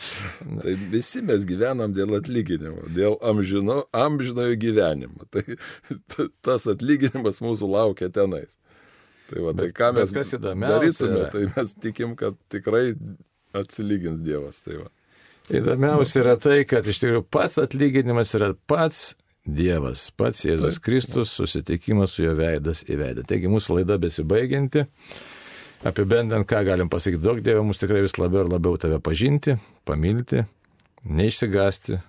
tai 0.62 0.72
visi 0.94 1.20
mes 1.26 1.44
gyvenam 1.48 1.92
dėl 1.96 2.16
atlyginimo, 2.16 2.86
dėl 2.96 3.18
amžino, 3.20 3.82
amžinojo 3.92 4.56
gyvenimo. 4.62 5.28
Tai 5.32 6.28
tas 6.46 6.64
atlyginimas 6.70 7.42
mūsų 7.44 7.68
laukia 7.68 8.08
tenais. 8.12 8.56
Tai, 9.28 9.42
va, 9.42 9.52
tai 9.58 9.68
ką 9.74 9.90
mes 9.96 10.12
darytume, 10.14 11.24
tai 11.34 11.44
mes 11.50 11.72
tikim, 11.82 12.14
kad 12.16 12.38
tikrai 12.52 12.94
atsilygins 13.56 14.22
Dievas. 14.24 14.62
Tai 14.64 14.84
va. 14.84 14.92
Įdomiausia 15.46 16.22
yra 16.24 16.34
tai, 16.42 16.64
kad 16.66 16.86
iš 16.90 16.98
tikrųjų 17.02 17.22
pats 17.30 17.60
atlyginimas 17.62 18.34
yra 18.34 18.50
pats 18.66 19.12
Dievas, 19.46 20.08
pats 20.18 20.42
Jėzus 20.42 20.80
Kristus, 20.82 21.30
susitikimas 21.38 22.16
su 22.16 22.24
jo 22.24 22.32
veidas 22.34 22.82
į 22.82 22.96
veidą. 22.98 23.22
Taigi 23.30 23.50
mūsų 23.50 23.76
laida 23.78 23.94
besibaigianti. 24.02 24.82
Apibendant, 25.86 26.48
ką 26.50 26.64
galim 26.66 26.90
pasakyti, 26.90 27.22
daug 27.22 27.38
Dievo 27.46 27.62
mus 27.68 27.78
tikrai 27.78 28.02
vis 28.02 28.16
labiau 28.18 28.42
ir 28.42 28.50
labiau 28.50 28.74
tave 28.80 28.98
pažinti, 28.98 29.54
pamilti, 29.86 30.42
neišsigasti, 31.06 32.00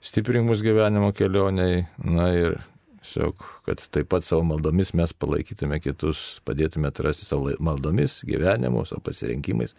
stiprink 0.00 0.48
mūsų 0.48 0.70
gyvenimo 0.70 1.12
kelioniai, 1.16 1.84
na 2.00 2.30
ir 2.32 2.56
Tiesiog, 3.06 3.42
kad 3.62 3.82
taip 3.94 4.08
pat 4.10 4.24
savo 4.26 4.42
maldomis 4.42 4.90
mes 4.98 5.12
palaikytume 5.14 5.78
kitus, 5.78 6.40
padėtume 6.46 6.90
atrasti 6.90 7.26
savo 7.28 7.52
maldomis, 7.62 8.18
gyvenimu, 8.26 8.82
savo 8.88 9.04
pasirinkimais, 9.06 9.76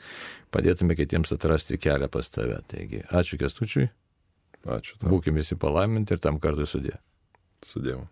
padėtume 0.55 0.95
kitiems 0.95 1.35
atrasti 1.35 1.79
kelią 1.81 2.07
pas 2.13 2.31
tave. 2.31 2.61
Taigi, 2.71 3.03
ačiū 3.11 3.39
Kestučiui. 3.41 3.89
Ačiū. 4.67 4.95
Tau. 5.01 5.11
Būkime 5.11 5.43
visi 5.43 5.59
palaiminti 5.59 6.15
ir 6.15 6.23
tam 6.23 6.39
kartui 6.43 6.67
sudė. 6.69 6.95
Sudėjau. 7.67 8.05